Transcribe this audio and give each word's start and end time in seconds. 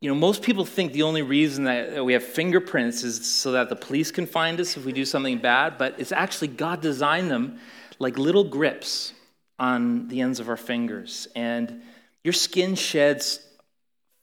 you 0.00 0.08
know, 0.08 0.14
most 0.14 0.42
people 0.42 0.64
think 0.64 0.92
the 0.92 1.02
only 1.02 1.20
reason 1.20 1.64
that 1.64 2.02
we 2.02 2.14
have 2.14 2.24
fingerprints 2.24 3.04
is 3.04 3.30
so 3.30 3.52
that 3.52 3.68
the 3.68 3.76
police 3.76 4.10
can 4.10 4.26
find 4.26 4.58
us 4.58 4.76
if 4.76 4.86
we 4.86 4.92
do 4.92 5.04
something 5.04 5.38
bad, 5.38 5.76
but 5.76 5.94
it's 5.98 6.12
actually 6.12 6.48
God 6.48 6.80
designed 6.80 7.30
them 7.30 7.58
like 7.98 8.16
little 8.16 8.44
grips 8.44 9.12
on 9.58 10.08
the 10.08 10.22
ends 10.22 10.40
of 10.40 10.48
our 10.48 10.56
fingers. 10.56 11.28
And 11.36 11.82
your 12.24 12.32
skin 12.32 12.76
sheds 12.76 13.40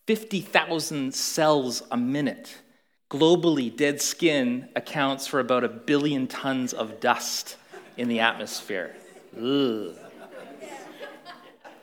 50,000 0.07 1.13
cells 1.13 1.83
a 1.91 1.97
minute. 1.97 2.57
Globally, 3.11 3.73
dead 3.73 4.01
skin 4.01 4.69
accounts 4.75 5.27
for 5.27 5.39
about 5.39 5.63
a 5.63 5.69
billion 5.69 6.25
tons 6.25 6.73
of 6.73 6.99
dust 6.99 7.55
in 7.97 8.07
the 8.07 8.19
atmosphere. 8.21 8.95
Ugh. 9.37 9.95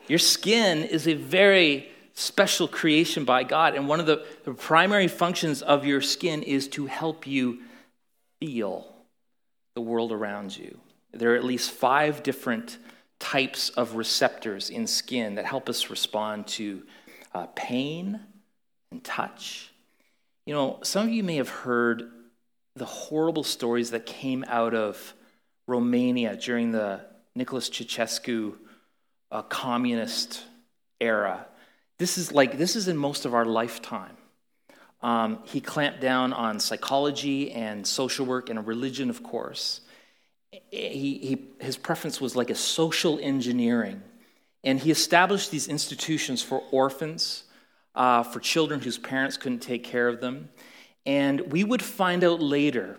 Your 0.07 0.19
skin 0.19 0.83
is 0.83 1.07
a 1.07 1.13
very 1.13 1.89
special 2.15 2.67
creation 2.67 3.25
by 3.25 3.43
God. 3.43 3.75
And 3.75 3.87
one 3.87 3.99
of 3.99 4.05
the, 4.05 4.25
the 4.45 4.53
primary 4.53 5.07
functions 5.07 5.61
of 5.61 5.85
your 5.85 6.01
skin 6.01 6.43
is 6.43 6.67
to 6.69 6.87
help 6.87 7.27
you 7.27 7.59
feel 8.39 8.87
the 9.75 9.81
world 9.81 10.11
around 10.11 10.57
you. 10.57 10.79
There 11.11 11.33
are 11.33 11.35
at 11.35 11.43
least 11.43 11.71
five 11.71 12.23
different 12.23 12.77
types 13.19 13.69
of 13.69 13.95
receptors 13.95 14.69
in 14.69 14.87
skin 14.87 15.35
that 15.35 15.45
help 15.45 15.69
us 15.69 15.89
respond 15.89 16.47
to 16.47 16.83
uh, 17.33 17.47
pain 17.55 18.19
and 18.91 19.03
touch. 19.03 19.71
You 20.45 20.53
know, 20.53 20.79
some 20.83 21.07
of 21.07 21.13
you 21.13 21.23
may 21.23 21.35
have 21.37 21.49
heard 21.49 22.11
the 22.75 22.85
horrible 22.85 23.43
stories 23.43 23.91
that 23.91 24.05
came 24.05 24.45
out 24.47 24.73
of 24.73 25.13
Romania 25.67 26.35
during 26.35 26.71
the 26.71 27.01
Nicholas 27.35 27.69
Ceausescu 27.69 28.53
uh, 29.31 29.41
communist 29.43 30.43
era. 31.01 31.47
This 31.97 32.17
is 32.17 32.31
like, 32.31 32.57
this 32.57 32.75
is 32.75 32.87
in 32.87 32.97
most 32.97 33.25
of 33.25 33.33
our 33.33 33.45
lifetime. 33.45 34.17
Um, 35.01 35.39
he 35.45 35.61
clamped 35.61 36.01
down 36.01 36.33
on 36.33 36.59
psychology 36.59 37.51
and 37.51 37.85
social 37.85 38.25
work 38.25 38.49
and 38.49 38.65
religion, 38.65 39.09
of 39.09 39.23
course. 39.23 39.81
He, 40.51 41.17
he, 41.19 41.47
his 41.59 41.77
preference 41.77 42.19
was 42.19 42.35
like 42.35 42.49
a 42.49 42.55
social 42.55 43.19
engineering. 43.19 44.01
And 44.63 44.79
he 44.79 44.91
established 44.91 45.51
these 45.51 45.67
institutions 45.67 46.41
for 46.41 46.63
orphans, 46.71 47.43
uh, 47.93 48.23
for 48.23 48.39
children 48.39 48.81
whose 48.81 48.97
parents 48.97 49.37
couldn't 49.37 49.59
take 49.59 49.83
care 49.83 50.07
of 50.07 50.21
them. 50.21 50.49
And 51.05 51.51
we 51.51 51.63
would 51.63 51.83
find 51.83 52.23
out 52.23 52.41
later 52.41 52.97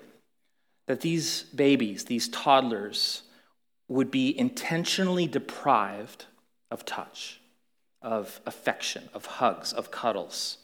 that 0.87 1.01
these 1.01 1.43
babies, 1.43 2.05
these 2.05 2.29
toddlers, 2.29 3.23
would 3.89 4.11
be 4.11 4.39
intentionally 4.39 5.27
deprived 5.27 6.27
of 6.71 6.85
touch 6.85 7.41
of 8.07 8.41
affection, 8.47 9.09
of 9.13 9.27
hugs, 9.27 9.73
of 9.73 9.91
cuddles, 9.91 10.59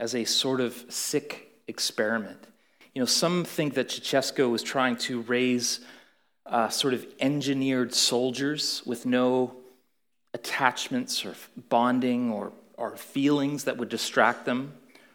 as 0.00 0.12
a 0.12 0.24
sort 0.24 0.60
of 0.60 0.84
sick 0.88 1.52
experiment. 1.68 2.48
You 2.94 3.00
know, 3.00 3.06
some 3.06 3.44
think 3.44 3.74
that 3.74 3.88
Ceausescu 3.88 4.50
was 4.50 4.64
trying 4.64 4.96
to 4.96 5.20
raise 5.22 5.80
uh, 6.46 6.68
sort 6.68 6.92
of 6.92 7.06
engineered 7.20 7.94
soldiers 7.94 8.82
with 8.84 9.06
no 9.06 9.54
attachments 10.34 11.24
or 11.24 11.36
bonding 11.68 12.32
or, 12.32 12.52
or 12.76 12.96
feelings 12.96 13.64
that 13.64 13.76
would 13.76 13.88
distract 13.88 14.44
them 14.44 14.74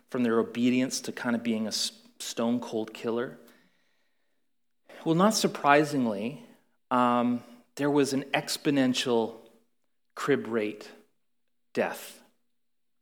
from 0.09 0.23
their 0.23 0.39
obedience 0.39 1.01
to 1.01 1.11
kind 1.11 1.35
of 1.35 1.43
being 1.43 1.67
a 1.67 1.73
stone 2.19 2.61
cold 2.61 2.93
killer. 2.93 3.37
Well, 5.03 5.15
not 5.15 5.33
surprisingly, 5.33 6.41
um, 6.89 7.43
there 7.75 7.91
was 7.91 8.13
an 8.13 8.23
exponential 8.33 9.35
crib 10.15 10.47
rate 10.47 10.89
death, 11.73 12.21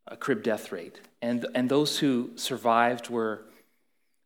a 0.07 0.17
crib 0.17 0.43
death 0.43 0.71
rate. 0.71 0.99
And, 1.21 1.45
and 1.55 1.69
those 1.69 1.99
who 1.99 2.31
survived 2.35 3.09
were 3.09 3.41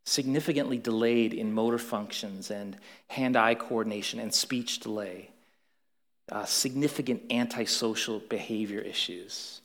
significantly 0.06 0.78
delayed 0.78 1.34
in 1.34 1.54
motor 1.54 1.78
functions 1.78 2.52
and 2.52 2.78
hand 3.08 3.38
eye 3.38 3.56
coordination 3.56 4.20
and 4.20 4.34
speech 4.34 4.80
delay, 4.80 5.30
uh, 6.32 6.46
significant 6.46 7.22
antisocial 7.32 8.20
behavior 8.20 8.80
issues. 8.80 9.62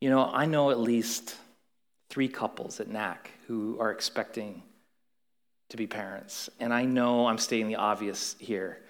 You 0.00 0.10
know, 0.10 0.30
I 0.32 0.46
know 0.46 0.70
at 0.70 0.78
least 0.78 1.36
three 2.08 2.28
couples 2.28 2.80
at 2.80 2.88
NAC 2.88 3.30
who 3.46 3.78
are 3.80 3.90
expecting 3.90 4.62
to 5.70 5.76
be 5.76 5.86
parents. 5.86 6.50
And 6.58 6.74
I 6.74 6.84
know 6.84 7.26
I'm 7.26 7.38
stating 7.38 7.68
the 7.68 7.76
obvious 7.76 8.36
here, 8.38 8.80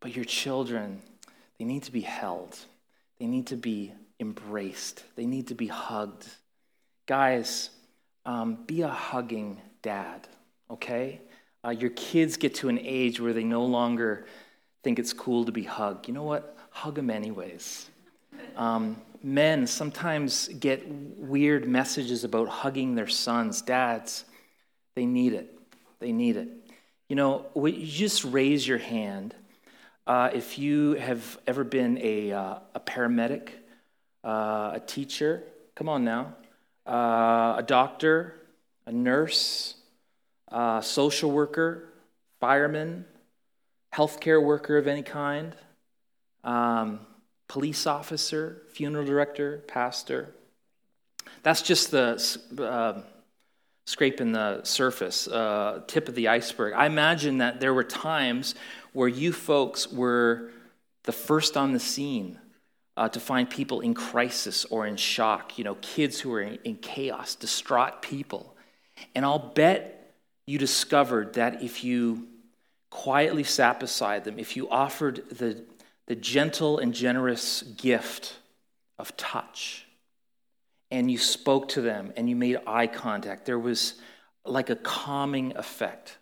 but 0.00 0.14
your 0.14 0.24
children, 0.24 1.00
they 1.58 1.64
need 1.64 1.84
to 1.84 1.92
be 1.92 2.00
held, 2.00 2.58
they 3.18 3.26
need 3.26 3.46
to 3.48 3.56
be 3.56 3.92
embraced, 4.20 5.04
they 5.16 5.26
need 5.26 5.48
to 5.48 5.54
be 5.54 5.66
hugged. 5.66 6.26
Guys, 7.06 7.70
um, 8.26 8.58
be 8.66 8.82
a 8.82 8.88
hugging 8.88 9.60
dad, 9.82 10.28
okay? 10.70 11.20
Uh, 11.64 11.70
your 11.70 11.90
kids 11.90 12.36
get 12.36 12.54
to 12.56 12.68
an 12.68 12.78
age 12.78 13.20
where 13.20 13.32
they 13.32 13.44
no 13.44 13.64
longer 13.64 14.26
think 14.82 14.98
it's 14.98 15.12
cool 15.12 15.44
to 15.44 15.52
be 15.52 15.62
hugged. 15.62 16.08
You 16.08 16.14
know 16.14 16.22
what? 16.22 16.56
Hug 16.70 16.96
them 16.96 17.10
anyways. 17.10 17.88
Um, 18.56 19.00
men 19.22 19.66
sometimes 19.66 20.48
get 20.48 20.86
weird 20.88 21.66
messages 21.66 22.24
about 22.24 22.48
hugging 22.48 22.94
their 22.94 23.08
sons. 23.08 23.62
Dads, 23.62 24.24
they 24.94 25.06
need 25.06 25.32
it. 25.32 25.58
They 26.00 26.12
need 26.12 26.36
it. 26.36 26.48
You 27.08 27.16
know, 27.16 27.46
you 27.54 27.86
just 27.86 28.24
raise 28.24 28.66
your 28.66 28.78
hand 28.78 29.34
uh, 30.06 30.30
if 30.32 30.58
you 30.58 30.92
have 30.94 31.38
ever 31.46 31.64
been 31.64 31.98
a, 32.02 32.32
uh, 32.32 32.58
a 32.74 32.80
paramedic 32.80 33.50
uh, 34.24 34.72
a 34.74 34.82
teacher, 34.86 35.42
come 35.74 35.88
on 35.88 36.04
now, 36.04 36.34
uh, 36.86 37.56
a 37.58 37.64
doctor, 37.66 38.34
a 38.86 38.92
nurse, 38.92 39.74
a 40.48 40.80
social 40.82 41.30
worker, 41.30 41.88
fireman, 42.40 43.04
healthcare 43.92 44.42
worker 44.42 44.78
of 44.78 44.86
any 44.86 45.02
kind, 45.02 45.54
um, 46.44 47.00
police 47.48 47.86
officer, 47.86 48.62
funeral 48.72 49.04
director, 49.04 49.64
pastor. 49.68 50.34
That's 51.42 51.62
just 51.62 51.90
the 51.90 52.20
uh, 52.58 53.02
scraping 53.86 54.32
the 54.32 54.62
surface, 54.64 55.28
uh, 55.28 55.82
tip 55.86 56.08
of 56.08 56.14
the 56.14 56.28
iceberg. 56.28 56.74
I 56.74 56.86
imagine 56.86 57.38
that 57.38 57.60
there 57.60 57.72
were 57.72 57.84
times 57.84 58.54
where 58.92 59.08
you 59.08 59.32
folks 59.32 59.90
were 59.90 60.50
the 61.04 61.12
first 61.12 61.56
on 61.56 61.72
the 61.72 61.80
scene 61.80 62.38
uh, 62.98 63.08
to 63.08 63.20
find 63.20 63.48
people 63.48 63.80
in 63.80 63.94
crisis 63.94 64.64
or 64.64 64.84
in 64.84 64.96
shock, 64.96 65.56
you 65.56 65.62
know, 65.62 65.76
kids 65.76 66.18
who 66.18 66.32
are 66.32 66.42
in, 66.42 66.58
in 66.64 66.74
chaos, 66.76 67.36
distraught 67.36 68.02
people. 68.02 68.56
And 69.14 69.24
I'll 69.24 69.38
bet 69.38 70.14
you 70.46 70.58
discovered 70.58 71.34
that 71.34 71.62
if 71.62 71.84
you 71.84 72.26
quietly 72.90 73.44
sat 73.44 73.78
beside 73.78 74.24
them, 74.24 74.36
if 74.38 74.56
you 74.56 74.68
offered 74.68 75.22
the, 75.30 75.62
the 76.06 76.16
gentle 76.16 76.78
and 76.78 76.92
generous 76.92 77.62
gift 77.62 78.36
of 78.98 79.16
touch. 79.16 79.86
And 80.90 81.08
you 81.08 81.18
spoke 81.18 81.68
to 81.68 81.80
them 81.80 82.12
and 82.16 82.28
you 82.28 82.34
made 82.34 82.58
eye 82.66 82.88
contact. 82.88 83.44
There 83.44 83.58
was 83.58 83.94
like 84.44 84.70
a 84.70 84.76
calming 84.76 85.56
effect 85.56 86.18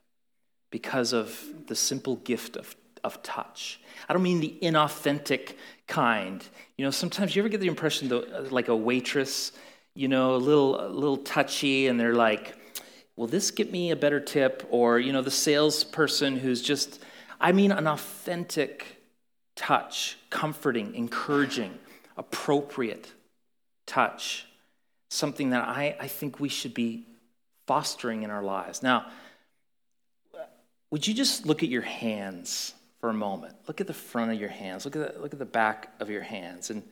because 0.70 1.14
of 1.14 1.42
the 1.68 1.76
simple 1.76 2.16
gift 2.16 2.56
of, 2.56 2.76
of 3.04 3.22
touch. 3.22 3.80
I 4.08 4.12
don't 4.12 4.22
mean 4.22 4.40
the 4.40 4.56
inauthentic 4.62 5.54
kind. 5.86 6.44
You 6.76 6.84
know, 6.84 6.90
sometimes 6.90 7.34
you 7.34 7.42
ever 7.42 7.48
get 7.48 7.60
the 7.60 7.66
impression 7.66 8.08
that, 8.08 8.32
uh, 8.32 8.42
like 8.50 8.68
a 8.68 8.76
waitress, 8.76 9.52
you 9.94 10.08
know, 10.08 10.34
a 10.34 10.38
little, 10.38 10.80
a 10.80 10.88
little 10.88 11.16
touchy, 11.18 11.86
and 11.86 11.98
they're 11.98 12.14
like, 12.14 12.54
will 13.16 13.26
this 13.26 13.50
get 13.50 13.72
me 13.72 13.90
a 13.90 13.96
better 13.96 14.20
tip? 14.20 14.66
Or, 14.70 14.98
you 14.98 15.12
know, 15.12 15.22
the 15.22 15.30
salesperson 15.30 16.36
who's 16.36 16.62
just, 16.62 17.02
I 17.40 17.52
mean, 17.52 17.72
an 17.72 17.86
authentic 17.86 18.84
touch, 19.54 20.18
comforting, 20.30 20.94
encouraging, 20.94 21.78
appropriate 22.16 23.12
touch. 23.86 24.46
Something 25.08 25.50
that 25.50 25.66
I, 25.66 25.96
I 25.98 26.08
think 26.08 26.40
we 26.40 26.48
should 26.48 26.74
be 26.74 27.06
fostering 27.66 28.22
in 28.22 28.30
our 28.30 28.42
lives. 28.42 28.82
Now, 28.82 29.06
would 30.90 31.06
you 31.06 31.14
just 31.14 31.46
look 31.46 31.62
at 31.62 31.68
your 31.68 31.82
hands 31.82 32.74
for 33.06 33.10
a 33.10 33.14
moment? 33.14 33.54
Look 33.68 33.80
at 33.80 33.86
the 33.86 33.94
front 33.94 34.32
of 34.32 34.40
your 34.40 34.48
hands. 34.48 34.84
Look 34.84 34.96
at 34.96 35.14
the, 35.14 35.20
look 35.20 35.32
at 35.32 35.38
the 35.38 35.44
back 35.44 35.92
of 36.00 36.10
your 36.10 36.22
hands. 36.22 36.70
And 36.70 36.82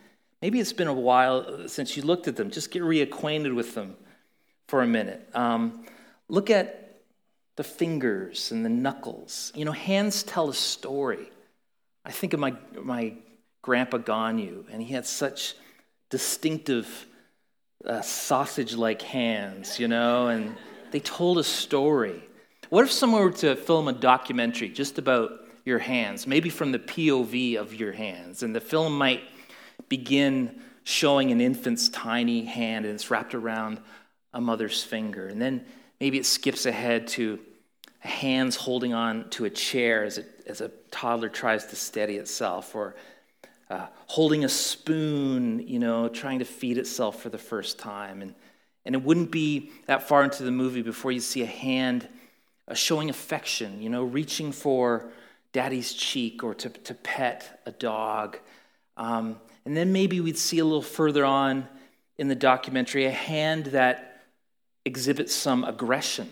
maybe 0.40 0.60
it's 0.60 0.72
been 0.72 0.86
a 0.86 0.94
while 0.94 1.66
since 1.66 1.96
you 1.96 2.04
looked 2.04 2.28
at 2.28 2.36
them. 2.36 2.52
Just 2.52 2.70
get 2.70 2.82
reacquainted 2.84 3.52
with 3.52 3.74
them 3.74 3.96
for 4.68 4.82
a 4.82 4.86
minute. 4.86 5.28
Um, 5.34 5.84
Look 6.28 6.50
at 6.50 7.00
the 7.56 7.64
fingers 7.64 8.52
and 8.52 8.64
the 8.64 8.68
knuckles. 8.68 9.52
You 9.56 9.64
know, 9.64 9.72
hands 9.72 10.22
tell 10.22 10.48
a 10.48 10.54
story. 10.54 11.28
I 12.04 12.12
think 12.12 12.32
of 12.32 12.38
my, 12.38 12.54
my 12.80 13.14
grandpa 13.60 13.98
Ganyu, 13.98 14.64
and 14.70 14.80
he 14.80 14.92
had 14.92 15.04
such 15.04 15.54
distinctive 16.10 17.06
uh, 17.84 18.02
sausage 18.02 18.76
like 18.76 19.02
hands, 19.02 19.80
you 19.80 19.88
know, 19.88 20.28
and 20.28 20.54
they 20.92 21.00
told 21.00 21.38
a 21.38 21.44
story. 21.44 22.22
What 22.70 22.84
if 22.84 22.92
someone 22.92 23.20
were 23.20 23.32
to 23.32 23.56
film 23.56 23.88
a 23.88 23.92
documentary 23.92 24.68
just 24.68 24.98
about 24.98 25.43
your 25.64 25.78
hands, 25.78 26.26
maybe 26.26 26.50
from 26.50 26.72
the 26.72 26.78
POV 26.78 27.56
of 27.56 27.74
your 27.74 27.92
hands, 27.92 28.42
and 28.42 28.54
the 28.54 28.60
film 28.60 28.96
might 28.96 29.22
begin 29.88 30.60
showing 30.84 31.32
an 31.32 31.40
infant's 31.40 31.88
tiny 31.88 32.44
hand 32.44 32.84
and 32.84 32.94
it's 32.94 33.10
wrapped 33.10 33.34
around 33.34 33.80
a 34.32 34.40
mother's 34.40 34.82
finger, 34.82 35.28
and 35.28 35.40
then 35.40 35.64
Maybe 36.00 36.18
it 36.18 36.26
skips 36.26 36.66
ahead 36.66 37.06
to 37.08 37.38
hands 38.00 38.56
holding 38.56 38.92
on 38.92 39.30
to 39.30 39.46
a 39.46 39.50
chair 39.50 40.04
as, 40.04 40.18
it, 40.18 40.26
as 40.46 40.60
a 40.60 40.70
toddler 40.90 41.28
tries 41.28 41.66
to 41.66 41.76
steady 41.76 42.16
itself, 42.16 42.74
or 42.74 42.94
uh, 43.70 43.86
holding 44.06 44.44
a 44.44 44.48
spoon, 44.48 45.66
you 45.66 45.78
know, 45.78 46.08
trying 46.08 46.40
to 46.40 46.44
feed 46.44 46.76
itself 46.76 47.22
for 47.22 47.30
the 47.30 47.38
first 47.38 47.78
time. 47.78 48.20
And, 48.20 48.34
and 48.84 48.94
it 48.94 49.02
wouldn't 49.02 49.30
be 49.30 49.70
that 49.86 50.06
far 50.06 50.22
into 50.24 50.42
the 50.42 50.50
movie 50.50 50.82
before 50.82 51.10
you 51.10 51.20
see 51.20 51.42
a 51.42 51.46
hand 51.46 52.06
showing 52.74 53.08
affection, 53.08 53.80
you 53.80 53.88
know, 53.88 54.04
reaching 54.04 54.52
for 54.52 55.10
daddy's 55.54 55.92
cheek 55.94 56.42
or 56.42 56.52
to, 56.52 56.68
to 56.68 56.92
pet 56.94 57.62
a 57.64 57.70
dog. 57.70 58.38
Um, 58.96 59.40
and 59.64 59.74
then 59.76 59.92
maybe 59.92 60.20
we'd 60.20 60.36
see 60.36 60.58
a 60.58 60.64
little 60.64 60.82
further 60.82 61.24
on 61.24 61.66
in 62.18 62.26
the 62.28 62.34
documentary 62.34 63.06
a 63.06 63.10
hand 63.10 63.66
that 63.66 64.20
exhibits 64.84 65.32
some 65.32 65.62
aggression, 65.62 66.28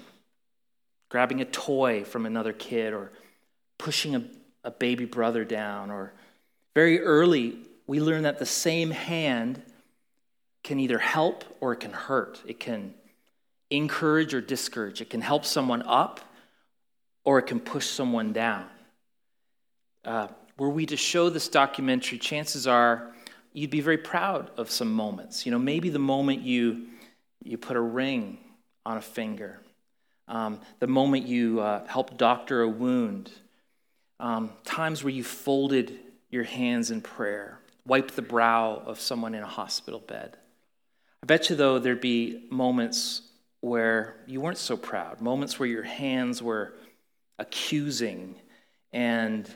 grabbing 1.08 1.40
a 1.40 1.44
toy 1.44 2.02
from 2.02 2.26
another 2.26 2.52
kid 2.52 2.92
or 2.92 3.12
pushing 3.78 4.16
a, 4.16 4.24
a 4.64 4.72
baby 4.72 5.04
brother 5.04 5.44
down. 5.44 5.92
Or 5.92 6.12
very 6.74 7.00
early, 7.00 7.56
we 7.86 8.00
learn 8.00 8.24
that 8.24 8.40
the 8.40 8.46
same 8.46 8.90
hand 8.90 9.62
can 10.64 10.80
either 10.80 10.98
help 10.98 11.44
or 11.60 11.72
it 11.72 11.80
can 11.80 11.92
hurt. 11.92 12.42
It 12.44 12.58
can 12.58 12.92
encourage 13.70 14.34
or 14.34 14.40
discourage. 14.40 15.00
It 15.00 15.10
can 15.10 15.20
help 15.20 15.44
someone 15.44 15.82
up 15.82 16.20
or 17.24 17.38
it 17.38 17.46
can 17.46 17.60
push 17.60 17.86
someone 17.86 18.32
down. 18.32 18.66
Uh, 20.04 20.28
were 20.58 20.70
we 20.70 20.86
to 20.86 20.96
show 20.96 21.30
this 21.30 21.48
documentary, 21.48 22.18
chances 22.18 22.66
are 22.66 23.12
you'd 23.52 23.70
be 23.70 23.80
very 23.80 23.98
proud 23.98 24.50
of 24.56 24.70
some 24.70 24.92
moments. 24.92 25.46
You 25.46 25.52
know, 25.52 25.58
maybe 25.58 25.88
the 25.90 25.98
moment 25.98 26.42
you 26.42 26.86
you 27.44 27.58
put 27.58 27.76
a 27.76 27.80
ring 27.80 28.38
on 28.86 28.96
a 28.96 29.02
finger, 29.02 29.60
um, 30.28 30.60
the 30.78 30.86
moment 30.86 31.26
you 31.26 31.60
uh, 31.60 31.84
help 31.86 32.16
doctor 32.16 32.62
a 32.62 32.68
wound, 32.68 33.32
um, 34.20 34.52
times 34.64 35.02
where 35.02 35.12
you 35.12 35.24
folded 35.24 35.98
your 36.30 36.44
hands 36.44 36.90
in 36.90 37.00
prayer, 37.00 37.58
wiped 37.86 38.14
the 38.14 38.22
brow 38.22 38.80
of 38.86 39.00
someone 39.00 39.34
in 39.34 39.42
a 39.42 39.46
hospital 39.46 40.00
bed. 40.00 40.36
I 41.22 41.26
bet 41.26 41.50
you, 41.50 41.56
though, 41.56 41.78
there'd 41.78 42.00
be 42.00 42.46
moments 42.50 43.22
where 43.60 44.16
you 44.26 44.40
weren't 44.40 44.58
so 44.58 44.76
proud, 44.76 45.20
moments 45.20 45.58
where 45.58 45.68
your 45.68 45.82
hands 45.82 46.42
were 46.42 46.74
accusing 47.38 48.36
and 48.92 49.48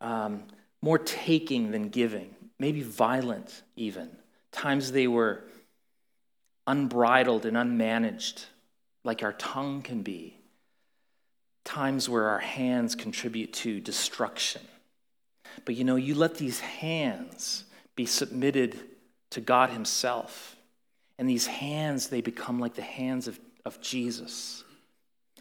um, 0.00 0.44
more 0.80 0.98
taking 0.98 1.70
than 1.70 1.88
giving, 1.88 2.34
maybe 2.58 2.82
violent 2.82 3.62
even. 3.76 4.08
Times 4.52 4.92
they 4.92 5.06
were 5.06 5.44
unbridled 6.66 7.46
and 7.46 7.56
unmanaged, 7.56 8.44
like 9.04 9.22
our 9.22 9.32
tongue 9.32 9.82
can 9.82 10.02
be. 10.02 10.36
Times 11.64 12.08
where 12.08 12.28
our 12.28 12.38
hands 12.38 12.94
contribute 12.94 13.52
to 13.52 13.80
destruction. 13.80 14.62
But 15.64 15.74
you 15.74 15.84
know, 15.84 15.96
you 15.96 16.14
let 16.14 16.36
these 16.36 16.60
hands 16.60 17.64
be 17.94 18.06
submitted 18.06 18.78
to 19.30 19.40
God 19.40 19.70
Himself. 19.70 20.56
And 21.18 21.28
these 21.28 21.46
hands, 21.46 22.08
they 22.08 22.20
become 22.20 22.60
like 22.60 22.74
the 22.74 22.82
hands 22.82 23.28
of, 23.28 23.38
of 23.64 23.80
Jesus. 23.80 24.64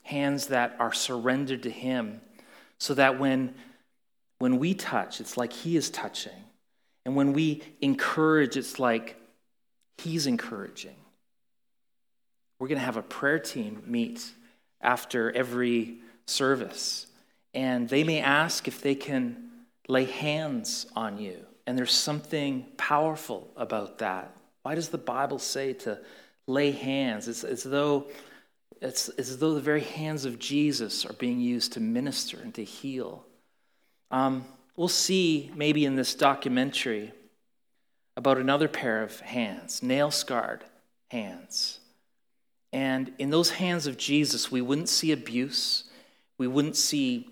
Hands 0.04 0.48
that 0.48 0.76
are 0.80 0.94
surrendered 0.94 1.64
to 1.64 1.70
Him, 1.70 2.22
so 2.80 2.94
that 2.94 3.20
when, 3.20 3.54
when 4.40 4.60
we 4.60 4.74
touch, 4.74 5.20
it's 5.20 5.38
like 5.38 5.54
He 5.54 5.78
is 5.78 5.90
touching. 5.90 6.44
And 7.06 7.16
when 7.16 7.34
we 7.34 7.64
encourage, 7.82 8.58
it's 8.58 8.80
like 8.80 9.16
He's 9.98 10.28
encouraging. 10.28 10.96
We're 12.60 12.68
going 12.68 12.80
to 12.80 12.86
have 12.86 12.98
a 12.98 13.04
prayer 13.04 13.40
team 13.40 13.84
meet 13.86 14.24
after 14.82 15.32
every 15.32 15.98
service, 16.26 17.08
and 17.54 17.88
they 17.88 18.04
may 18.04 18.20
ask 18.20 18.68
if 18.68 18.82
they 18.82 18.96
can 18.96 19.50
lay 19.88 20.06
hands 20.06 20.88
on 20.96 21.18
you. 21.18 21.38
And 21.66 21.78
there's 21.78 21.94
something 21.94 22.66
powerful 22.78 23.50
about 23.56 24.00
that. 24.00 24.32
Why 24.64 24.76
does 24.76 24.90
the 24.90 24.98
Bible 24.98 25.40
say 25.40 25.74
to 25.74 26.00
lay 26.46 26.72
hands? 26.72 27.28
It's, 27.28 27.44
as 27.44 27.64
though 27.64 28.08
it's, 28.82 29.10
as 29.10 29.38
though 29.38 29.54
the 29.54 29.62
very 29.62 29.82
hands 29.82 30.26
of 30.26 30.40
Jesus 30.40 31.06
are 31.06 31.14
being 31.14 31.40
used 31.40 31.74
to 31.74 31.80
minister 31.80 32.38
and 32.42 32.54
to 32.56 32.64
heal. 32.64 33.26
Um, 34.12 34.46
we'll 34.76 34.88
see 34.88 35.52
maybe 35.56 35.86
in 35.86 35.96
this 35.96 36.16
documentary 36.16 37.12
about 38.16 38.38
another 38.38 38.68
pair 38.68 39.04
of 39.04 39.20
hands, 39.20 39.84
nail 39.84 40.12
scarred 40.12 40.64
hands. 41.10 41.80
And 42.74 43.14
in 43.18 43.30
those 43.30 43.52
hands 43.52 43.88
of 43.88 43.98
Jesus, 43.98 44.52
we 44.52 44.62
wouldn't 44.62 44.90
see 44.90 45.12
abuse, 45.12 45.86
we 46.38 46.48
wouldn't 46.48 46.76
see 46.76 47.30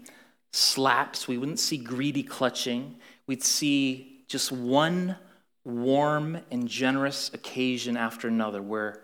slaps, 0.53 1.27
we 1.27 1.37
wouldn't 1.37 1.59
see 1.59 1.77
greedy 1.77 2.23
clutching. 2.23 2.95
We'd 3.27 3.43
see 3.43 4.23
just 4.27 4.51
one 4.51 5.17
warm 5.63 6.39
and 6.51 6.67
generous 6.67 7.31
occasion 7.33 7.97
after 7.97 8.27
another 8.27 8.61
where 8.61 9.01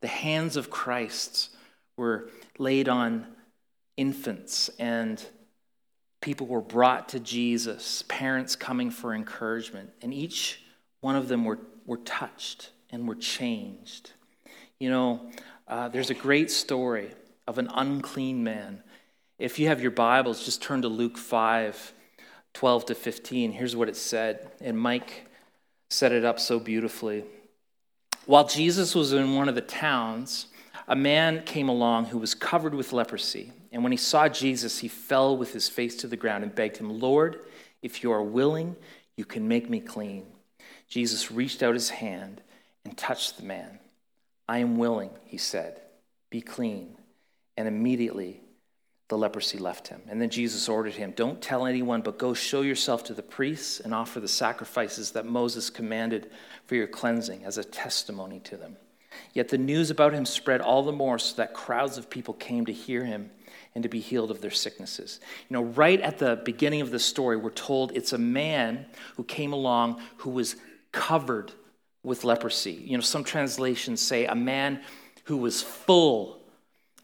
the 0.00 0.08
hands 0.08 0.56
of 0.56 0.70
Christ 0.70 1.50
were 1.96 2.30
laid 2.58 2.88
on 2.88 3.26
infants 3.96 4.70
and 4.78 5.22
people 6.20 6.46
were 6.46 6.60
brought 6.60 7.08
to 7.10 7.20
Jesus, 7.20 8.04
parents 8.08 8.56
coming 8.56 8.90
for 8.90 9.14
encouragement, 9.14 9.90
and 10.02 10.12
each 10.12 10.62
one 11.00 11.16
of 11.16 11.28
them 11.28 11.44
were, 11.44 11.58
were 11.86 11.98
touched 11.98 12.70
and 12.90 13.08
were 13.08 13.14
changed. 13.14 14.12
You 14.78 14.90
know, 14.90 15.30
uh, 15.68 15.88
there's 15.88 16.10
a 16.10 16.14
great 16.14 16.50
story 16.50 17.10
of 17.46 17.58
an 17.58 17.68
unclean 17.74 18.44
man. 18.44 18.82
If 19.38 19.58
you 19.58 19.68
have 19.68 19.80
your 19.80 19.90
Bibles, 19.90 20.44
just 20.44 20.62
turn 20.62 20.82
to 20.82 20.88
Luke 20.88 21.16
5 21.16 21.94
12 22.52 22.86
to 22.86 22.94
15. 22.94 23.52
Here's 23.52 23.76
what 23.76 23.88
it 23.88 23.96
said. 23.96 24.50
And 24.60 24.78
Mike 24.78 25.26
set 25.88 26.12
it 26.12 26.24
up 26.24 26.40
so 26.40 26.58
beautifully. 26.58 27.24
While 28.26 28.46
Jesus 28.46 28.94
was 28.94 29.12
in 29.12 29.34
one 29.34 29.48
of 29.48 29.54
the 29.54 29.60
towns, 29.60 30.46
a 30.88 30.96
man 30.96 31.44
came 31.44 31.68
along 31.68 32.06
who 32.06 32.18
was 32.18 32.34
covered 32.34 32.74
with 32.74 32.92
leprosy. 32.92 33.52
And 33.72 33.82
when 33.82 33.92
he 33.92 33.98
saw 33.98 34.28
Jesus, 34.28 34.78
he 34.78 34.88
fell 34.88 35.36
with 35.36 35.52
his 35.52 35.68
face 35.68 35.96
to 35.96 36.06
the 36.06 36.16
ground 36.16 36.42
and 36.42 36.54
begged 36.54 36.76
him, 36.76 37.00
Lord, 37.00 37.44
if 37.82 38.02
you 38.02 38.12
are 38.12 38.22
willing, 38.22 38.76
you 39.16 39.24
can 39.24 39.46
make 39.46 39.70
me 39.70 39.80
clean. 39.80 40.26
Jesus 40.88 41.30
reached 41.30 41.62
out 41.62 41.74
his 41.74 41.90
hand 41.90 42.40
and 42.84 42.96
touched 42.96 43.36
the 43.36 43.44
man. 43.44 43.78
I 44.48 44.58
am 44.58 44.78
willing, 44.78 45.10
he 45.24 45.38
said. 45.38 45.80
Be 46.30 46.40
clean. 46.40 46.96
And 47.56 47.68
immediately 47.68 48.40
the 49.08 49.18
leprosy 49.18 49.58
left 49.58 49.88
him. 49.88 50.00
And 50.08 50.20
then 50.20 50.30
Jesus 50.30 50.68
ordered 50.68 50.94
him, 50.94 51.12
Don't 51.14 51.40
tell 51.40 51.66
anyone, 51.66 52.00
but 52.00 52.18
go 52.18 52.34
show 52.34 52.62
yourself 52.62 53.04
to 53.04 53.14
the 53.14 53.22
priests 53.22 53.80
and 53.80 53.94
offer 53.94 54.18
the 54.18 54.28
sacrifices 54.28 55.12
that 55.12 55.26
Moses 55.26 55.68
commanded 55.70 56.30
for 56.66 56.74
your 56.74 56.86
cleansing 56.86 57.44
as 57.44 57.58
a 57.58 57.64
testimony 57.64 58.40
to 58.40 58.56
them. 58.56 58.76
Yet 59.32 59.48
the 59.48 59.58
news 59.58 59.90
about 59.90 60.12
him 60.12 60.24
spread 60.24 60.60
all 60.60 60.82
the 60.82 60.92
more 60.92 61.18
so 61.18 61.36
that 61.36 61.54
crowds 61.54 61.98
of 61.98 62.08
people 62.08 62.34
came 62.34 62.66
to 62.66 62.72
hear 62.72 63.04
him 63.04 63.30
and 63.74 63.82
to 63.82 63.88
be 63.88 64.00
healed 64.00 64.30
of 64.30 64.40
their 64.40 64.50
sicknesses. 64.50 65.20
You 65.48 65.54
know, 65.54 65.62
right 65.62 66.00
at 66.00 66.18
the 66.18 66.40
beginning 66.44 66.80
of 66.80 66.90
the 66.90 66.98
story, 66.98 67.36
we're 67.36 67.50
told 67.50 67.92
it's 67.94 68.12
a 68.12 68.18
man 68.18 68.86
who 69.16 69.24
came 69.24 69.52
along 69.52 70.00
who 70.18 70.30
was 70.30 70.56
covered 70.92 71.52
with 72.02 72.24
leprosy. 72.24 72.72
You 72.72 72.96
know, 72.96 73.02
some 73.02 73.24
translations 73.24 74.00
say 74.00 74.26
a 74.26 74.34
man 74.34 74.80
who 75.24 75.36
was 75.36 75.62
full 75.62 76.40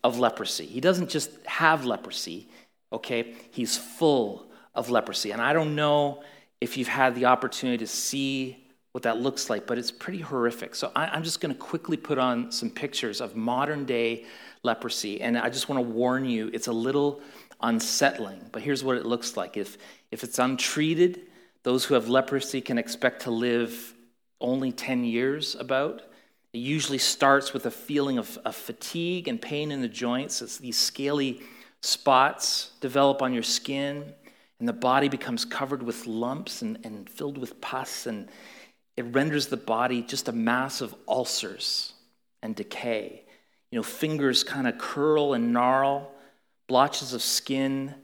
of 0.02 0.18
leprosy. 0.18 0.66
He 0.66 0.80
doesn't 0.80 1.10
just 1.10 1.30
have 1.46 1.84
leprosy, 1.84 2.48
okay? 2.92 3.34
He's 3.50 3.76
full 3.76 4.46
of 4.74 4.90
leprosy. 4.90 5.32
And 5.32 5.42
I 5.42 5.52
don't 5.52 5.74
know 5.74 6.22
if 6.60 6.76
you've 6.76 6.88
had 6.88 7.14
the 7.14 7.26
opportunity 7.26 7.78
to 7.78 7.86
see 7.86 8.66
what 8.92 9.02
that 9.02 9.20
looks 9.20 9.50
like, 9.50 9.66
but 9.66 9.76
it's 9.76 9.90
pretty 9.90 10.20
horrific. 10.20 10.74
So 10.74 10.90
I, 10.96 11.14
am 11.14 11.22
just 11.22 11.40
going 11.40 11.54
to 11.54 11.60
quickly 11.60 11.98
put 11.98 12.18
on 12.18 12.50
some 12.50 12.70
pictures 12.70 13.20
of 13.20 13.36
modern 13.36 13.84
day 13.84 14.24
leprosy. 14.66 15.22
And 15.22 15.38
I 15.38 15.48
just 15.48 15.70
want 15.70 15.78
to 15.78 15.88
warn 15.88 16.26
you, 16.26 16.50
it's 16.52 16.66
a 16.66 16.72
little 16.72 17.22
unsettling. 17.62 18.42
But 18.52 18.60
here's 18.60 18.84
what 18.84 18.98
it 18.98 19.06
looks 19.06 19.36
like 19.36 19.56
if, 19.56 19.78
if 20.10 20.22
it's 20.22 20.38
untreated, 20.38 21.22
those 21.62 21.84
who 21.86 21.94
have 21.94 22.08
leprosy 22.08 22.60
can 22.60 22.76
expect 22.76 23.22
to 23.22 23.30
live 23.30 23.94
only 24.40 24.72
10 24.72 25.04
years 25.04 25.54
about. 25.54 26.02
It 26.52 26.58
usually 26.58 26.98
starts 26.98 27.52
with 27.52 27.66
a 27.66 27.70
feeling 27.70 28.18
of, 28.18 28.38
of 28.44 28.54
fatigue 28.54 29.28
and 29.28 29.40
pain 29.40 29.72
in 29.72 29.80
the 29.80 29.88
joints 29.88 30.42
as 30.42 30.58
these 30.58 30.76
scaly 30.76 31.40
spots 31.80 32.72
develop 32.80 33.22
on 33.22 33.32
your 33.32 33.42
skin, 33.42 34.12
and 34.58 34.68
the 34.68 34.72
body 34.72 35.08
becomes 35.08 35.44
covered 35.44 35.82
with 35.82 36.06
lumps 36.06 36.62
and, 36.62 36.78
and 36.84 37.08
filled 37.10 37.38
with 37.38 37.60
pus, 37.60 38.06
and 38.06 38.28
it 38.96 39.04
renders 39.14 39.48
the 39.48 39.56
body 39.56 40.02
just 40.02 40.28
a 40.28 40.32
mass 40.32 40.80
of 40.80 40.94
ulcers 41.06 41.92
and 42.42 42.56
decay. 42.56 43.25
Know, 43.76 43.82
fingers 43.82 44.42
kind 44.42 44.66
of 44.66 44.78
curl 44.78 45.34
and 45.34 45.52
gnarl, 45.52 46.10
blotches 46.66 47.12
of 47.12 47.20
skin 47.20 47.94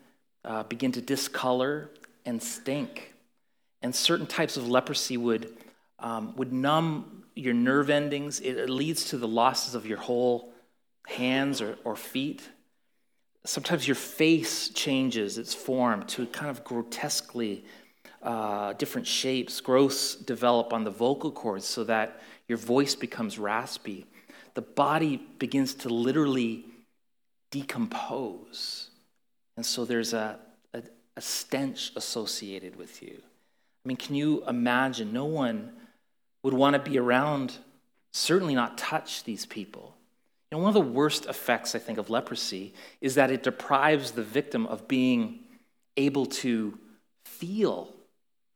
uh, 0.45 0.65
begin 0.65 0.93
to 0.93 1.01
discolor 1.01 1.89
and 2.27 2.43
stink. 2.43 3.15
And 3.81 3.95
certain 3.95 4.27
types 4.27 4.59
of 4.59 4.69
leprosy 4.69 5.17
would, 5.17 5.57
um, 5.99 6.37
would 6.37 6.53
numb 6.53 7.25
your 7.35 7.55
nerve 7.55 7.89
endings. 7.89 8.39
It, 8.41 8.59
it, 8.59 8.69
leads 8.69 9.07
to 9.07 9.17
the 9.17 9.27
losses 9.27 9.75
of 9.75 9.87
your 9.87 9.97
whole 9.97 10.53
hands 11.07 11.63
or, 11.63 11.79
or 11.85 11.97
feet. 11.97 12.47
Sometimes 13.47 13.89
your 13.89 13.95
face 13.95 14.69
changes 14.69 15.39
its 15.39 15.55
form 15.55 16.03
to 16.09 16.27
kind 16.27 16.51
of 16.51 16.65
grotesquely 16.65 17.65
uh, 18.23 18.75
different 18.75 19.07
shapes. 19.07 19.63
Growths 19.63 20.17
develop 20.17 20.75
on 20.75 20.85
the 20.85 20.91
vocal 20.91 21.33
cords 21.33 21.65
so 21.65 21.83
that 21.85 22.21
your 22.47 22.59
voice 22.59 22.95
becomes 22.95 23.39
raspy. 23.39 24.05
The 24.55 24.63
body 24.63 25.17
begins 25.39 25.75
to 25.77 25.89
literally 25.89 26.65
decompose. 27.51 28.91
And 29.57 29.65
so 29.65 29.85
there's 29.85 30.13
a, 30.13 30.39
a, 30.75 30.83
a 31.17 31.21
stench 31.21 31.93
associated 31.97 32.77
with 32.77 33.03
you. 33.03 33.21
I 33.85 33.89
mean, 33.89 33.97
can 33.97 34.15
you 34.15 34.45
imagine? 34.47 35.13
No 35.13 35.25
one 35.25 35.73
would 36.43 36.55
want 36.55 36.75
to 36.75 36.91
be 36.91 36.99
around, 36.99 37.57
certainly 38.13 38.55
not 38.55 38.79
touch 38.79 39.25
these 39.25 39.47
people. 39.47 39.95
You 40.51 40.59
know, 40.59 40.65
one 40.65 40.69
of 40.69 40.75
the 40.75 40.81
worst 40.81 41.27
effects, 41.27 41.75
I 41.75 41.79
think, 41.79 41.99
of 41.99 42.11
leprosy 42.11 42.75
is 43.01 43.15
that 43.15 43.31
it 43.31 43.43
deprives 43.43 44.13
the 44.13 44.23
victim 44.23 44.67
of 44.67 44.87
being 44.87 45.41
able 45.97 46.27
to 46.27 46.79
feel 47.25 47.89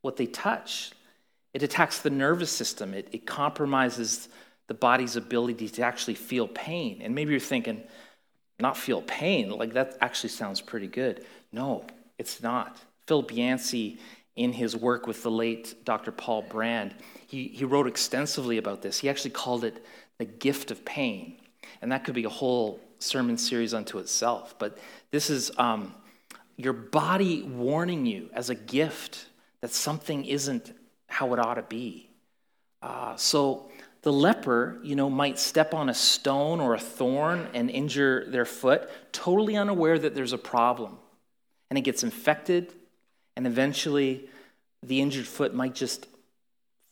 what 0.02 0.16
they 0.16 0.26
touch. 0.26 0.92
It 1.54 1.62
attacks 1.62 2.00
the 2.00 2.10
nervous 2.10 2.50
system, 2.50 2.94
it, 2.94 3.08
it 3.12 3.26
compromises 3.26 4.28
the 4.66 4.74
body's 4.74 5.16
ability 5.16 5.68
to 5.68 5.82
actually 5.82 6.14
feel 6.14 6.48
pain. 6.48 7.00
And 7.02 7.14
maybe 7.14 7.30
you're 7.30 7.40
thinking, 7.40 7.82
not 8.58 8.76
feel 8.76 9.02
pain, 9.02 9.50
like 9.50 9.74
that 9.74 9.96
actually 10.00 10.30
sounds 10.30 10.60
pretty 10.60 10.86
good. 10.86 11.24
No, 11.52 11.84
it's 12.18 12.42
not. 12.42 12.78
Philip 13.06 13.32
Yancey, 13.32 13.98
in 14.34 14.52
his 14.52 14.76
work 14.76 15.06
with 15.06 15.22
the 15.22 15.30
late 15.30 15.84
Dr. 15.84 16.12
Paul 16.12 16.42
Brand, 16.42 16.94
he, 17.26 17.48
he 17.48 17.64
wrote 17.64 17.86
extensively 17.86 18.58
about 18.58 18.82
this. 18.82 18.98
He 18.98 19.08
actually 19.08 19.30
called 19.30 19.64
it 19.64 19.84
the 20.18 20.24
gift 20.24 20.70
of 20.70 20.84
pain. 20.84 21.36
And 21.80 21.92
that 21.92 22.04
could 22.04 22.14
be 22.14 22.24
a 22.24 22.30
whole 22.30 22.80
sermon 22.98 23.38
series 23.38 23.74
unto 23.74 23.98
itself. 23.98 24.54
But 24.58 24.78
this 25.10 25.30
is 25.30 25.50
um, 25.58 25.94
your 26.56 26.72
body 26.72 27.42
warning 27.42 28.06
you 28.06 28.30
as 28.32 28.50
a 28.50 28.54
gift 28.54 29.26
that 29.60 29.70
something 29.70 30.24
isn't 30.24 30.72
how 31.08 31.32
it 31.32 31.38
ought 31.38 31.54
to 31.54 31.62
be. 31.62 32.10
Uh, 32.82 33.16
so 33.16 33.70
the 34.06 34.12
leper, 34.12 34.78
you 34.84 34.94
know, 34.94 35.10
might 35.10 35.36
step 35.36 35.74
on 35.74 35.88
a 35.88 35.94
stone 35.94 36.60
or 36.60 36.74
a 36.74 36.78
thorn 36.78 37.48
and 37.54 37.68
injure 37.68 38.24
their 38.30 38.44
foot, 38.44 38.88
totally 39.10 39.56
unaware 39.56 39.98
that 39.98 40.14
there's 40.14 40.32
a 40.32 40.38
problem. 40.38 40.96
And 41.68 41.76
it 41.76 41.80
gets 41.80 42.04
infected, 42.04 42.72
and 43.36 43.48
eventually 43.48 44.28
the 44.80 45.00
injured 45.00 45.26
foot 45.26 45.54
might 45.54 45.74
just 45.74 46.06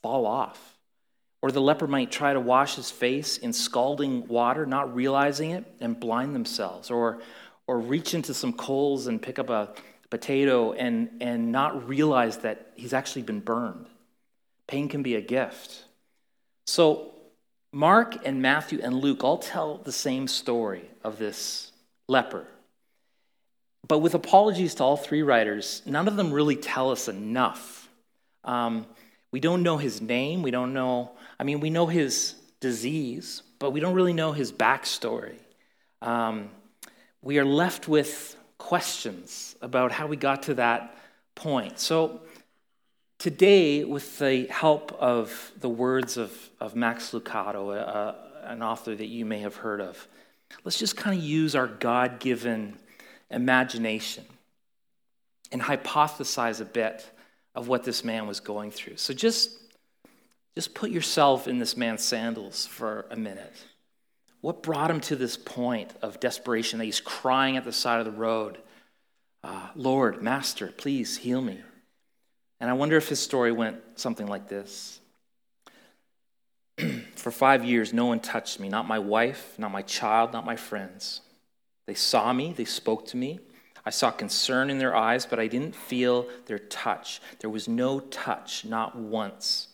fall 0.02 0.26
off. 0.26 0.76
Or 1.40 1.52
the 1.52 1.60
leper 1.60 1.86
might 1.86 2.10
try 2.10 2.32
to 2.32 2.40
wash 2.40 2.74
his 2.74 2.90
face 2.90 3.38
in 3.38 3.52
scalding 3.52 4.26
water, 4.26 4.66
not 4.66 4.92
realizing 4.92 5.52
it, 5.52 5.72
and 5.78 6.00
blind 6.00 6.34
themselves. 6.34 6.90
Or, 6.90 7.20
or 7.68 7.78
reach 7.78 8.14
into 8.14 8.34
some 8.34 8.54
coals 8.54 9.06
and 9.06 9.22
pick 9.22 9.38
up 9.38 9.50
a 9.50 9.72
potato 10.10 10.72
and, 10.72 11.10
and 11.20 11.52
not 11.52 11.86
realize 11.88 12.38
that 12.38 12.72
he's 12.74 12.92
actually 12.92 13.22
been 13.22 13.38
burned. 13.38 13.86
Pain 14.66 14.88
can 14.88 15.04
be 15.04 15.14
a 15.14 15.20
gift. 15.20 15.84
So, 16.66 17.12
Mark 17.72 18.24
and 18.24 18.40
Matthew 18.40 18.80
and 18.82 18.94
Luke 18.94 19.24
all 19.24 19.38
tell 19.38 19.78
the 19.78 19.92
same 19.92 20.28
story 20.28 20.88
of 21.02 21.18
this 21.18 21.72
leper. 22.08 22.46
But 23.86 23.98
with 23.98 24.14
apologies 24.14 24.74
to 24.76 24.84
all 24.84 24.96
three 24.96 25.22
writers, 25.22 25.82
none 25.84 26.08
of 26.08 26.16
them 26.16 26.32
really 26.32 26.56
tell 26.56 26.90
us 26.90 27.08
enough. 27.08 27.88
Um, 28.44 28.86
we 29.30 29.40
don't 29.40 29.62
know 29.62 29.76
his 29.76 30.00
name. 30.00 30.42
We 30.42 30.50
don't 30.50 30.72
know, 30.72 31.10
I 31.38 31.44
mean, 31.44 31.60
we 31.60 31.70
know 31.70 31.86
his 31.86 32.36
disease, 32.60 33.42
but 33.58 33.72
we 33.72 33.80
don't 33.80 33.94
really 33.94 34.12
know 34.12 34.32
his 34.32 34.52
backstory. 34.52 35.36
Um, 36.00 36.50
we 37.20 37.38
are 37.38 37.44
left 37.44 37.88
with 37.88 38.36
questions 38.58 39.56
about 39.60 39.92
how 39.92 40.06
we 40.06 40.16
got 40.16 40.44
to 40.44 40.54
that 40.54 40.96
point. 41.34 41.78
So, 41.78 42.20
today, 43.24 43.84
with 43.84 44.18
the 44.18 44.46
help 44.50 44.92
of 45.00 45.50
the 45.58 45.68
words 45.70 46.18
of, 46.18 46.30
of 46.60 46.76
Max 46.76 47.12
Lucado, 47.12 47.74
uh, 47.74 48.12
an 48.42 48.62
author 48.62 48.94
that 48.94 49.06
you 49.06 49.24
may 49.24 49.38
have 49.38 49.56
heard 49.56 49.80
of, 49.80 50.06
let's 50.62 50.78
just 50.78 50.94
kind 50.94 51.16
of 51.16 51.24
use 51.24 51.54
our 51.54 51.66
God 51.66 52.20
given 52.20 52.76
imagination 53.30 54.24
and 55.50 55.62
hypothesize 55.62 56.60
a 56.60 56.66
bit 56.66 57.10
of 57.54 57.66
what 57.66 57.82
this 57.82 58.04
man 58.04 58.26
was 58.26 58.40
going 58.40 58.70
through. 58.70 58.98
So, 58.98 59.14
just, 59.14 59.52
just 60.54 60.74
put 60.74 60.90
yourself 60.90 61.48
in 61.48 61.58
this 61.58 61.78
man's 61.78 62.04
sandals 62.04 62.66
for 62.66 63.06
a 63.10 63.16
minute. 63.16 63.54
What 64.42 64.62
brought 64.62 64.90
him 64.90 65.00
to 65.00 65.16
this 65.16 65.38
point 65.38 65.90
of 66.02 66.20
desperation 66.20 66.78
that 66.78 66.84
he's 66.84 67.00
crying 67.00 67.56
at 67.56 67.64
the 67.64 67.72
side 67.72 68.00
of 68.00 68.04
the 68.04 68.12
road, 68.20 68.58
uh, 69.42 69.70
Lord, 69.74 70.22
Master, 70.22 70.66
please 70.76 71.16
heal 71.16 71.40
me? 71.40 71.62
And 72.60 72.70
I 72.70 72.72
wonder 72.72 72.96
if 72.96 73.08
his 73.08 73.20
story 73.20 73.52
went 73.52 73.78
something 73.96 74.26
like 74.26 74.48
this 74.48 75.00
For 77.16 77.30
five 77.30 77.64
years, 77.64 77.92
no 77.92 78.06
one 78.06 78.20
touched 78.20 78.60
me, 78.60 78.68
not 78.68 78.86
my 78.86 78.98
wife, 78.98 79.54
not 79.58 79.70
my 79.70 79.82
child, 79.82 80.32
not 80.32 80.44
my 80.44 80.56
friends. 80.56 81.20
They 81.86 81.94
saw 81.94 82.32
me, 82.32 82.52
they 82.56 82.64
spoke 82.64 83.06
to 83.08 83.16
me. 83.16 83.40
I 83.86 83.90
saw 83.90 84.10
concern 84.10 84.70
in 84.70 84.78
their 84.78 84.96
eyes, 84.96 85.26
but 85.26 85.38
I 85.38 85.46
didn't 85.46 85.74
feel 85.74 86.26
their 86.46 86.58
touch. 86.58 87.20
There 87.40 87.50
was 87.50 87.68
no 87.68 88.00
touch, 88.00 88.64
not 88.64 88.96
once. 88.96 89.68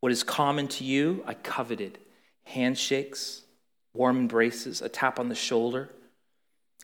What 0.00 0.12
is 0.12 0.22
common 0.22 0.68
to 0.68 0.84
you, 0.84 1.24
I 1.26 1.34
coveted 1.34 1.98
handshakes, 2.44 3.42
warm 3.92 4.18
embraces, 4.18 4.82
a 4.82 4.88
tap 4.88 5.18
on 5.18 5.28
the 5.28 5.34
shoulder, 5.34 5.90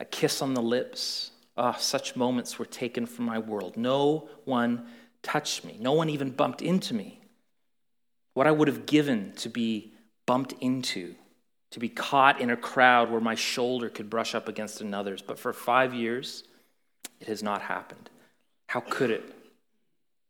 a 0.01 0.05
kiss 0.05 0.43
on 0.43 0.55
the 0.55 0.63
lips. 0.63 1.31
Ah, 1.57 1.75
oh, 1.75 1.81
such 1.81 2.17
moments 2.17 2.59
were 2.59 2.67
taken 2.67 3.07
from 3.07 3.25
my 3.25 3.39
world. 3.39 3.77
No 3.77 4.29
one 4.45 4.87
touched 5.27 5.65
me, 5.65 5.77
no 5.81 5.93
one 5.93 6.09
even 6.09 6.31
bumped 6.31 6.63
into 6.63 6.95
me. 6.95 7.19
What 8.35 8.47
I 8.47 8.53
would 8.53 8.69
have 8.69 8.87
given 8.87 9.33
to 9.39 9.49
be 9.49 9.93
bumped 10.25 10.55
into, 10.61 11.17
to 11.73 11.81
be 11.81 11.89
caught 11.89 12.41
in 12.41 12.51
a 12.51 12.57
crowd 12.57 13.11
where 13.11 13.21
my 13.21 13.35
shoulder 13.35 13.89
could 13.89 14.09
brush 14.09 14.37
up 14.37 14.49
against 14.49 14.81
another's. 14.81 15.23
But 15.23 15.41
for 15.41 15.53
five 15.53 15.93
years, 15.93 16.45
it 17.21 17.27
has 17.27 17.43
not 17.43 17.61
happened. 17.61 18.09
How 18.69 18.79
could 18.79 19.11
it? 19.11 19.35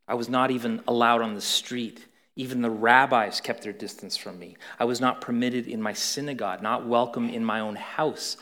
I 0.09 0.15
was 0.15 0.31
not 0.31 0.51
even 0.51 0.83
allowed 0.89 1.21
on 1.21 1.35
the 1.35 1.43
street. 1.43 2.07
Even 2.35 2.63
the 2.63 2.71
rabbis 2.71 3.43
kept 3.43 3.63
their 3.63 3.75
distance 3.75 4.17
from 4.17 4.39
me. 4.39 4.57
I 4.79 4.87
was 4.87 5.01
not 5.01 5.21
permitted 5.21 5.67
in 5.67 5.83
my 5.83 5.93
synagogue, 5.93 6.63
not 6.63 6.87
welcome 6.87 7.29
in 7.29 7.45
my 7.45 7.61
own 7.61 7.77
house. 7.77 8.39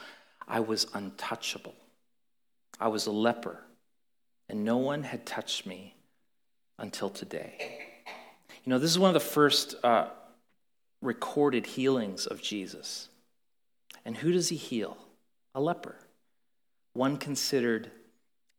I 0.47 0.61
was 0.61 0.87
untouchable. 0.95 1.75
I 2.79 2.89
was 2.89 3.07
a 3.07 3.13
leper, 3.13 3.61
and 4.49 4.65
no 4.65 4.77
one 4.77 5.03
had 5.03 5.27
touched 5.27 5.67
me 5.67 5.94
until 6.79 7.11
today. 7.11 7.79
You 8.65 8.71
know, 8.71 8.79
this 8.79 8.91
is 8.91 8.99
one 8.99 9.11
of 9.11 9.15
the 9.15 9.21
first 9.21 9.75
uh, 9.85 10.09
recorded 11.03 11.67
healings 11.67 12.27
of 12.27 12.43
Jesus. 12.43 13.09
And 14.05 14.17
who 14.17 14.33
does 14.33 14.49
he 14.49 14.57
heal? 14.57 14.97
A 15.55 15.61
leper, 15.61 15.97
one 16.95 17.17
considered 17.17 17.91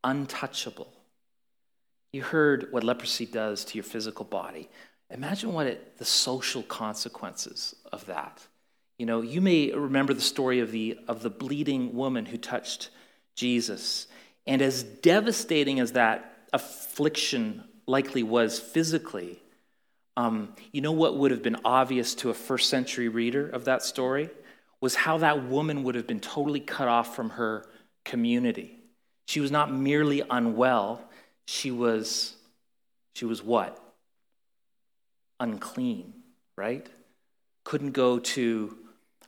untouchable. 0.03 0.91
You 2.13 2.21
heard 2.21 2.71
what 2.71 2.83
leprosy 2.83 3.25
does 3.25 3.65
to 3.65 3.75
your 3.75 3.83
physical 3.83 4.23
body. 4.23 4.69
Imagine 5.09 5.53
what 5.53 5.67
it, 5.67 5.97
the 5.97 6.05
social 6.05 6.63
consequences 6.63 7.75
of 7.91 8.05
that. 8.05 8.41
You 8.97 9.05
know, 9.05 9.21
you 9.21 9.41
may 9.41 9.71
remember 9.71 10.13
the 10.13 10.21
story 10.21 10.59
of 10.59 10.71
the, 10.71 10.97
of 11.07 11.21
the 11.21 11.29
bleeding 11.29 11.93
woman 11.93 12.25
who 12.25 12.37
touched 12.37 12.89
Jesus. 13.35 14.07
And 14.47 14.61
as 14.61 14.83
devastating 14.83 15.79
as 15.79 15.91
that 15.91 16.47
affliction 16.53 17.65
likely 17.87 18.23
was 18.23 18.59
physically, 18.59 19.39
um, 20.17 20.53
you 20.71 20.81
know 20.81 20.91
what 20.91 21.17
would 21.17 21.31
have 21.31 21.43
been 21.43 21.57
obvious 21.65 22.15
to 22.15 22.29
a 22.29 22.33
first 22.33 22.69
century 22.69 23.09
reader 23.09 23.47
of 23.47 23.65
that 23.65 23.83
story? 23.83 24.29
Was 24.81 24.95
how 24.95 25.17
that 25.19 25.45
woman 25.45 25.83
would 25.83 25.95
have 25.95 26.07
been 26.07 26.19
totally 26.19 26.59
cut 26.59 26.87
off 26.87 27.15
from 27.15 27.31
her 27.31 27.65
community. 28.03 28.77
She 29.27 29.39
was 29.39 29.51
not 29.51 29.73
merely 29.73 30.21
unwell, 30.29 31.01
she 31.45 31.71
was, 31.71 32.35
she 33.15 33.25
was 33.25 33.41
what? 33.41 33.79
Unclean, 35.39 36.13
right? 36.55 36.87
Couldn't 37.63 37.91
go 37.91 38.19
to 38.19 38.77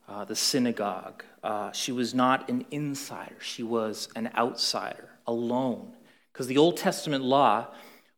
uh, 0.08 0.26
the 0.26 0.36
synagogue. 0.36 1.24
Uh, 1.44 1.72
she 1.72 1.92
was 1.92 2.14
not 2.14 2.50
an 2.50 2.66
insider, 2.72 3.36
she 3.42 3.64
was 3.64 4.10
an 4.16 4.30
outsider, 4.38 5.10
alone. 5.26 5.94
Because 6.32 6.48
the 6.48 6.58
Old 6.58 6.78
Testament 6.78 7.24
law 7.24 7.68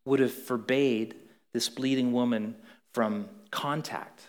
would 0.09 0.19
have 0.19 0.33
forbade 0.33 1.15
this 1.53 1.69
bleeding 1.69 2.11
woman 2.11 2.55
from 2.93 3.29
contact. 3.51 4.27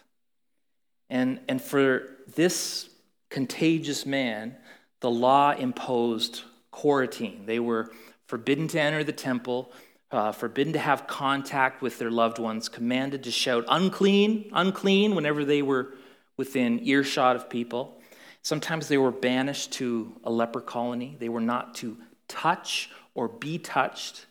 And, 1.09 1.41
and 1.49 1.61
for 1.61 2.19
this 2.35 2.89
contagious 3.31 4.05
man, 4.05 4.57
the 5.01 5.11
law 5.11 5.53
imposed 5.53 6.43
quarantine. 6.71 7.47
They 7.47 7.59
were 7.59 7.91
forbidden 8.27 8.69
to 8.69 8.81
enter 8.81 9.03
the 9.03 9.13
temple, 9.13 9.73
uh, 10.13 10.33
forbidden 10.33 10.75
to 10.75 10.79
have 10.79 11.07
contact 11.07 11.83
with 11.83 11.99
their 11.99 12.11
loved 12.11 12.39
ones, 12.39 12.69
commanded 12.69 13.25
to 13.25 13.31
shout 13.31 13.65
unclean, 13.69 14.51
unclean 14.53 15.15
whenever 15.15 15.45
they 15.45 15.63
were 15.63 15.95
within 16.37 16.87
earshot 16.87 17.37
of 17.37 17.49
people. 17.49 18.01
Sometimes 18.43 18.89
they 18.89 18.99
were 18.99 19.11
banished 19.11 19.73
to 19.73 20.15
a 20.25 20.31
leper 20.31 20.61
colony. 20.61 21.17
They 21.19 21.29
were 21.29 21.41
not 21.41 21.75
to 21.77 21.97
touch 22.29 22.91
or 23.15 23.29
be 23.29 23.59
touched 23.59 24.27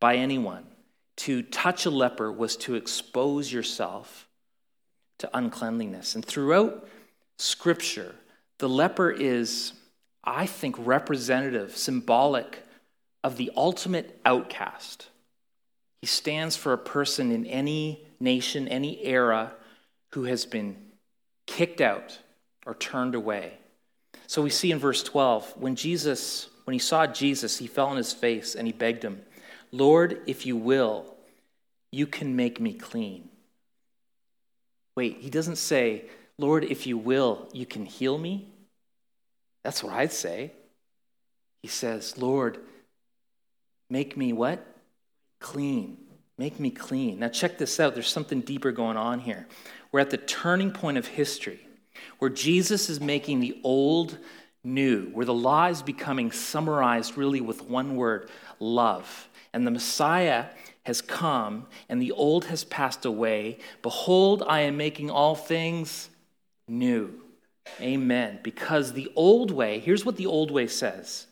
by 0.00 0.16
anyone. 0.16 0.64
To 1.18 1.42
touch 1.42 1.84
a 1.84 1.90
leper 1.90 2.30
was 2.30 2.56
to 2.58 2.74
expose 2.74 3.52
yourself 3.52 4.28
to 5.18 5.28
uncleanliness. 5.36 6.14
And 6.14 6.24
throughout 6.24 6.88
Scripture, 7.38 8.14
the 8.58 8.68
leper 8.68 9.10
is, 9.10 9.72
I 10.22 10.46
think, 10.46 10.76
representative, 10.78 11.76
symbolic 11.76 12.62
of 13.24 13.36
the 13.36 13.50
ultimate 13.56 14.20
outcast. 14.24 15.08
He 16.00 16.06
stands 16.06 16.56
for 16.56 16.72
a 16.72 16.78
person 16.78 17.32
in 17.32 17.46
any 17.46 18.06
nation, 18.20 18.68
any 18.68 19.04
era, 19.04 19.52
who 20.12 20.24
has 20.24 20.46
been 20.46 20.76
kicked 21.46 21.80
out 21.80 22.18
or 22.64 22.74
turned 22.74 23.14
away. 23.14 23.54
So 24.26 24.42
we 24.42 24.50
see 24.50 24.70
in 24.70 24.78
verse 24.78 25.02
12, 25.02 25.54
when 25.56 25.74
Jesus, 25.74 26.48
when 26.64 26.72
he 26.74 26.78
saw 26.78 27.06
Jesus, 27.06 27.58
he 27.58 27.66
fell 27.66 27.88
on 27.88 27.96
his 27.96 28.12
face 28.12 28.54
and 28.54 28.66
he 28.66 28.72
begged 28.72 29.02
him, 29.02 29.22
Lord, 29.72 30.20
if 30.26 30.46
you 30.46 30.56
will, 30.56 31.14
you 31.90 32.06
can 32.06 32.36
make 32.36 32.60
me 32.60 32.74
clean. 32.74 33.28
Wait, 34.96 35.18
he 35.20 35.30
doesn't 35.30 35.56
say, 35.56 36.04
Lord, 36.38 36.64
if 36.64 36.86
you 36.86 36.98
will, 36.98 37.48
you 37.52 37.66
can 37.66 37.84
heal 37.84 38.18
me. 38.18 38.48
That's 39.64 39.82
what 39.82 39.92
I'd 39.94 40.12
say. 40.12 40.52
He 41.62 41.68
says, 41.68 42.16
Lord, 42.18 42.58
make 43.90 44.16
me 44.16 44.32
what? 44.32 44.64
Clean. 45.40 45.96
Make 46.36 46.60
me 46.60 46.70
clean. 46.70 47.18
Now, 47.18 47.28
check 47.28 47.58
this 47.58 47.80
out. 47.80 47.94
There's 47.94 48.08
something 48.08 48.40
deeper 48.40 48.70
going 48.70 48.96
on 48.96 49.20
here. 49.20 49.46
We're 49.90 50.00
at 50.00 50.10
the 50.10 50.16
turning 50.16 50.70
point 50.70 50.98
of 50.98 51.06
history 51.06 51.60
where 52.18 52.30
Jesus 52.30 52.88
is 52.88 53.00
making 53.00 53.40
the 53.40 53.58
old 53.64 54.18
new, 54.62 55.06
where 55.12 55.26
the 55.26 55.34
law 55.34 55.66
is 55.66 55.82
becoming 55.82 56.30
summarized 56.30 57.16
really 57.16 57.40
with 57.40 57.62
one 57.62 57.96
word 57.96 58.30
love. 58.60 59.27
And 59.52 59.66
the 59.66 59.70
Messiah 59.70 60.46
has 60.84 61.00
come, 61.00 61.66
and 61.88 62.00
the 62.00 62.12
old 62.12 62.46
has 62.46 62.64
passed 62.64 63.04
away. 63.04 63.58
Behold, 63.82 64.42
I 64.46 64.60
am 64.60 64.76
making 64.76 65.10
all 65.10 65.34
things 65.34 66.08
new. 66.66 67.20
Amen. 67.80 68.40
Because 68.42 68.92
the 68.92 69.12
old 69.14 69.50
way, 69.50 69.80
here's 69.80 70.04
what 70.04 70.16
the 70.16 70.26
old 70.26 70.50
way 70.50 70.66
says 70.66 71.26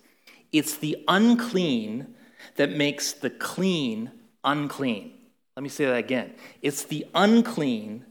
it's 0.52 0.76
the 0.76 0.96
unclean 1.08 2.14
that 2.56 2.70
makes 2.70 3.12
the 3.12 3.30
clean 3.30 4.10
unclean. 4.44 5.12
Let 5.56 5.62
me 5.62 5.68
say 5.68 5.86
that 5.86 5.96
again. 5.96 6.34
It's 6.62 6.84
the 6.84 7.06
unclean 7.14 8.04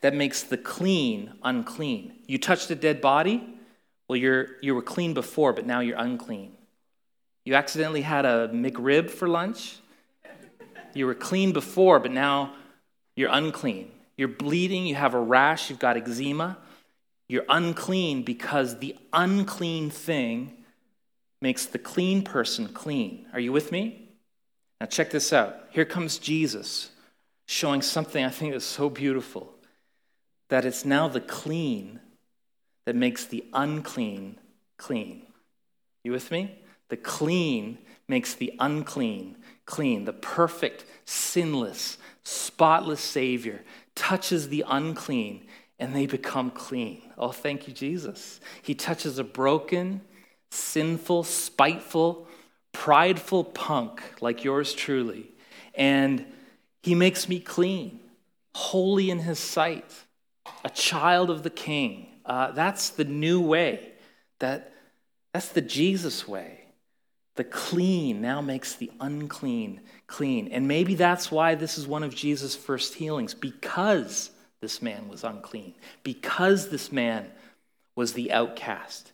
that 0.00 0.14
makes 0.14 0.42
the 0.42 0.56
clean 0.56 1.34
unclean. 1.42 2.14
You 2.26 2.38
touched 2.38 2.70
a 2.70 2.74
dead 2.74 3.00
body? 3.00 3.46
Well, 4.08 4.16
you're, 4.16 4.56
you 4.62 4.74
were 4.74 4.82
clean 4.82 5.14
before, 5.14 5.52
but 5.52 5.66
now 5.66 5.80
you're 5.80 5.98
unclean. 5.98 6.52
You 7.44 7.54
accidentally 7.54 8.02
had 8.02 8.24
a 8.24 8.48
McRib 8.48 9.10
for 9.10 9.28
lunch? 9.28 9.78
You 10.94 11.06
were 11.06 11.14
clean 11.14 11.52
before, 11.52 11.98
but 11.98 12.10
now 12.10 12.54
you're 13.16 13.30
unclean. 13.32 13.90
You're 14.16 14.28
bleeding, 14.28 14.86
you 14.86 14.94
have 14.96 15.14
a 15.14 15.20
rash, 15.20 15.70
you've 15.70 15.78
got 15.78 15.96
eczema. 15.96 16.58
You're 17.28 17.46
unclean 17.48 18.22
because 18.22 18.78
the 18.78 18.96
unclean 19.12 19.90
thing 19.90 20.52
makes 21.40 21.64
the 21.64 21.78
clean 21.78 22.22
person 22.22 22.68
clean. 22.68 23.26
Are 23.32 23.40
you 23.40 23.52
with 23.52 23.72
me? 23.72 24.08
Now, 24.80 24.86
check 24.86 25.10
this 25.10 25.32
out. 25.32 25.56
Here 25.70 25.84
comes 25.84 26.18
Jesus 26.18 26.90
showing 27.46 27.82
something 27.82 28.24
I 28.24 28.30
think 28.30 28.54
is 28.54 28.64
so 28.64 28.88
beautiful 28.88 29.52
that 30.48 30.64
it's 30.64 30.84
now 30.84 31.08
the 31.08 31.20
clean 31.20 32.00
that 32.86 32.96
makes 32.96 33.24
the 33.24 33.44
unclean 33.52 34.38
clean. 34.76 35.22
You 36.02 36.12
with 36.12 36.30
me? 36.30 36.59
The 36.90 36.96
clean 36.96 37.78
makes 38.06 38.34
the 38.34 38.52
unclean 38.60 39.36
clean. 39.64 40.04
The 40.04 40.12
perfect, 40.12 40.84
sinless, 41.04 41.96
spotless 42.22 43.00
Savior 43.00 43.62
touches 43.94 44.48
the 44.48 44.64
unclean 44.68 45.46
and 45.78 45.94
they 45.94 46.06
become 46.06 46.50
clean. 46.50 47.00
Oh, 47.16 47.32
thank 47.32 47.66
you, 47.66 47.72
Jesus. 47.72 48.40
He 48.62 48.74
touches 48.74 49.18
a 49.18 49.24
broken, 49.24 50.02
sinful, 50.50 51.24
spiteful, 51.24 52.26
prideful 52.72 53.44
punk 53.44 54.02
like 54.20 54.44
yours 54.44 54.74
truly, 54.74 55.32
and 55.74 56.24
he 56.82 56.94
makes 56.94 57.28
me 57.28 57.40
clean, 57.40 58.00
holy 58.54 59.10
in 59.10 59.20
his 59.20 59.38
sight 59.38 59.90
a 60.64 60.70
child 60.70 61.30
of 61.30 61.42
the 61.42 61.50
king. 61.50 62.06
Uh, 62.24 62.50
that's 62.52 62.90
the 62.90 63.04
new 63.04 63.40
way. 63.40 63.92
That, 64.38 64.72
that's 65.32 65.48
the 65.48 65.60
Jesus 65.60 66.28
way. 66.28 66.59
The 67.40 67.44
clean 67.44 68.20
now 68.20 68.42
makes 68.42 68.74
the 68.74 68.90
unclean 69.00 69.80
clean. 70.06 70.48
And 70.48 70.68
maybe 70.68 70.94
that's 70.94 71.32
why 71.32 71.54
this 71.54 71.78
is 71.78 71.86
one 71.86 72.02
of 72.02 72.14
Jesus' 72.14 72.54
first 72.54 72.92
healings, 72.92 73.32
because 73.32 74.30
this 74.60 74.82
man 74.82 75.08
was 75.08 75.24
unclean, 75.24 75.72
because 76.02 76.68
this 76.68 76.92
man 76.92 77.30
was 77.96 78.12
the 78.12 78.30
outcast. 78.30 79.12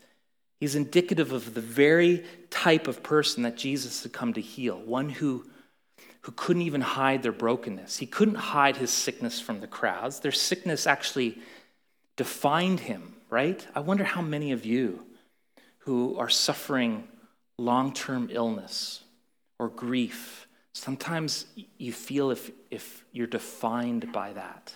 He's 0.59 0.75
indicative 0.75 1.31
of 1.31 1.55
the 1.55 1.61
very 1.61 2.25
type 2.51 2.89
of 2.89 3.05
person 3.05 3.45
that 3.45 3.57
Jesus 3.57 4.03
had 4.03 4.13
come 4.13 4.33
to 4.33 4.41
heal, 4.41 4.77
one 4.77 5.09
who 5.09 5.45
who 6.23 6.33
couldn't 6.33 6.63
even 6.63 6.81
hide 6.81 7.23
their 7.23 7.31
brokenness. 7.31 7.99
He 7.99 8.07
couldn't 8.07 8.35
hide 8.35 8.77
his 8.77 8.91
sickness 8.91 9.39
from 9.39 9.61
the 9.61 9.69
crowds. 9.69 10.19
Their 10.19 10.33
sickness 10.33 10.89
actually 10.89 11.39
defined 12.17 12.81
him, 12.81 13.15
right? 13.31 13.65
I 13.73 13.79
wonder 13.79 14.03
how 14.03 14.21
many 14.21 14.51
of 14.51 14.67
you 14.67 15.07
who 15.79 16.19
are 16.19 16.29
suffering 16.29 17.07
long 17.59 17.93
term 17.93 18.29
illness 18.31 19.03
or 19.59 19.69
grief, 19.69 20.47
sometimes 20.73 21.47
you 21.79 21.93
feel 21.93 22.31
if, 22.31 22.51
if 22.71 23.05
you're 23.13 23.27
defined 23.27 24.13
by 24.13 24.33
that, 24.35 24.75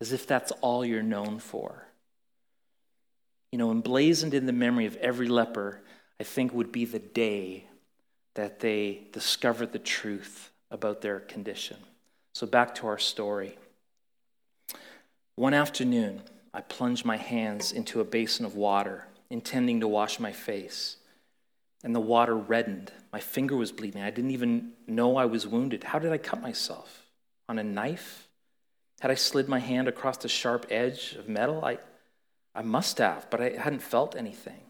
as 0.00 0.12
if 0.12 0.26
that's 0.26 0.52
all 0.60 0.84
you're 0.84 1.02
known 1.02 1.38
for. 1.38 1.86
You 3.52 3.58
know, 3.58 3.70
emblazoned 3.70 4.32
in 4.32 4.46
the 4.46 4.52
memory 4.52 4.86
of 4.86 4.96
every 4.96 5.28
leper, 5.28 5.82
I 6.18 6.24
think 6.24 6.52
would 6.52 6.72
be 6.72 6.84
the 6.84 6.98
day 6.98 7.64
that 8.34 8.60
they 8.60 9.02
discovered 9.12 9.72
the 9.72 9.78
truth 9.78 10.50
about 10.70 11.00
their 11.02 11.20
condition. 11.20 11.76
So, 12.32 12.46
back 12.46 12.74
to 12.76 12.86
our 12.86 12.98
story. 12.98 13.58
One 15.34 15.52
afternoon, 15.52 16.22
I 16.54 16.60
plunged 16.60 17.04
my 17.04 17.16
hands 17.16 17.72
into 17.72 18.00
a 18.00 18.04
basin 18.04 18.46
of 18.46 18.54
water, 18.54 19.08
intending 19.30 19.80
to 19.80 19.88
wash 19.88 20.20
my 20.20 20.32
face. 20.32 20.96
And 21.82 21.94
the 21.94 22.00
water 22.00 22.36
reddened. 22.36 22.92
My 23.12 23.20
finger 23.20 23.56
was 23.56 23.72
bleeding. 23.72 24.02
I 24.02 24.10
didn't 24.10 24.32
even 24.32 24.72
know 24.86 25.16
I 25.16 25.24
was 25.24 25.46
wounded. 25.46 25.84
How 25.84 25.98
did 25.98 26.12
I 26.12 26.18
cut 26.18 26.42
myself? 26.42 27.06
On 27.48 27.58
a 27.58 27.64
knife? 27.64 28.28
Had 29.00 29.10
I 29.10 29.14
slid 29.14 29.48
my 29.48 29.58
hand 29.58 29.88
across 29.88 30.18
the 30.18 30.28
sharp 30.28 30.66
edge 30.70 31.14
of 31.14 31.28
metal? 31.28 31.64
I, 31.64 31.78
I 32.54 32.62
must 32.62 32.98
have, 32.98 33.28
but 33.30 33.40
I 33.40 33.50
hadn't 33.50 33.82
felt 33.82 34.14
anything. 34.14 34.60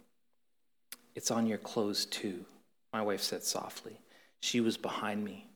It's 1.15 1.31
on 1.31 1.47
your 1.47 1.59
clothes, 1.59 2.07
too, 2.07 2.45
my 2.93 3.03
wife 3.03 3.21
said 3.21 3.43
softly. 3.43 4.01
She 4.41 4.61
was 4.61 4.77
behind 4.77 5.25
me. 5.25 5.49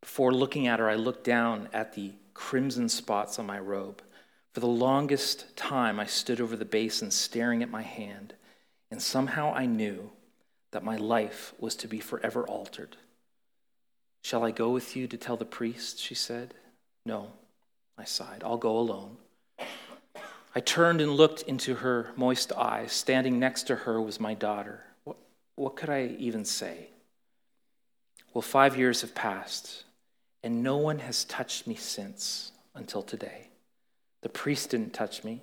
Before 0.00 0.32
looking 0.32 0.66
at 0.66 0.78
her, 0.78 0.88
I 0.88 0.94
looked 0.94 1.24
down 1.24 1.68
at 1.72 1.92
the 1.92 2.12
crimson 2.32 2.88
spots 2.88 3.38
on 3.38 3.46
my 3.46 3.58
robe. 3.58 4.02
For 4.54 4.60
the 4.60 4.66
longest 4.66 5.56
time, 5.56 6.00
I 6.00 6.06
stood 6.06 6.40
over 6.40 6.56
the 6.56 6.64
basin 6.64 7.10
staring 7.10 7.62
at 7.62 7.70
my 7.70 7.82
hand, 7.82 8.34
and 8.90 9.02
somehow 9.02 9.52
I 9.52 9.66
knew 9.66 10.10
that 10.70 10.84
my 10.84 10.96
life 10.96 11.54
was 11.58 11.74
to 11.76 11.88
be 11.88 12.00
forever 12.00 12.46
altered. 12.46 12.96
Shall 14.22 14.44
I 14.44 14.50
go 14.50 14.70
with 14.70 14.96
you 14.96 15.06
to 15.06 15.16
tell 15.16 15.36
the 15.36 15.44
priest? 15.44 15.98
She 15.98 16.14
said. 16.14 16.54
No, 17.06 17.32
I 17.96 18.04
sighed. 18.04 18.42
I'll 18.44 18.58
go 18.58 18.76
alone. 18.78 19.16
I 20.54 20.60
turned 20.60 21.00
and 21.00 21.12
looked 21.12 21.42
into 21.42 21.76
her 21.76 22.12
moist 22.16 22.52
eyes. 22.52 22.92
Standing 22.92 23.38
next 23.38 23.64
to 23.64 23.76
her 23.76 24.00
was 24.00 24.18
my 24.18 24.34
daughter. 24.34 24.82
What, 25.04 25.16
what 25.54 25.76
could 25.76 25.88
I 25.88 26.16
even 26.18 26.44
say? 26.44 26.88
Well, 28.34 28.42
five 28.42 28.76
years 28.76 29.00
have 29.00 29.14
passed, 29.14 29.84
and 30.42 30.62
no 30.62 30.76
one 30.76 30.98
has 31.00 31.24
touched 31.24 31.66
me 31.66 31.74
since 31.74 32.52
until 32.74 33.02
today. 33.02 33.48
The 34.22 34.28
priest 34.28 34.70
didn't 34.70 34.92
touch 34.92 35.24
me. 35.24 35.42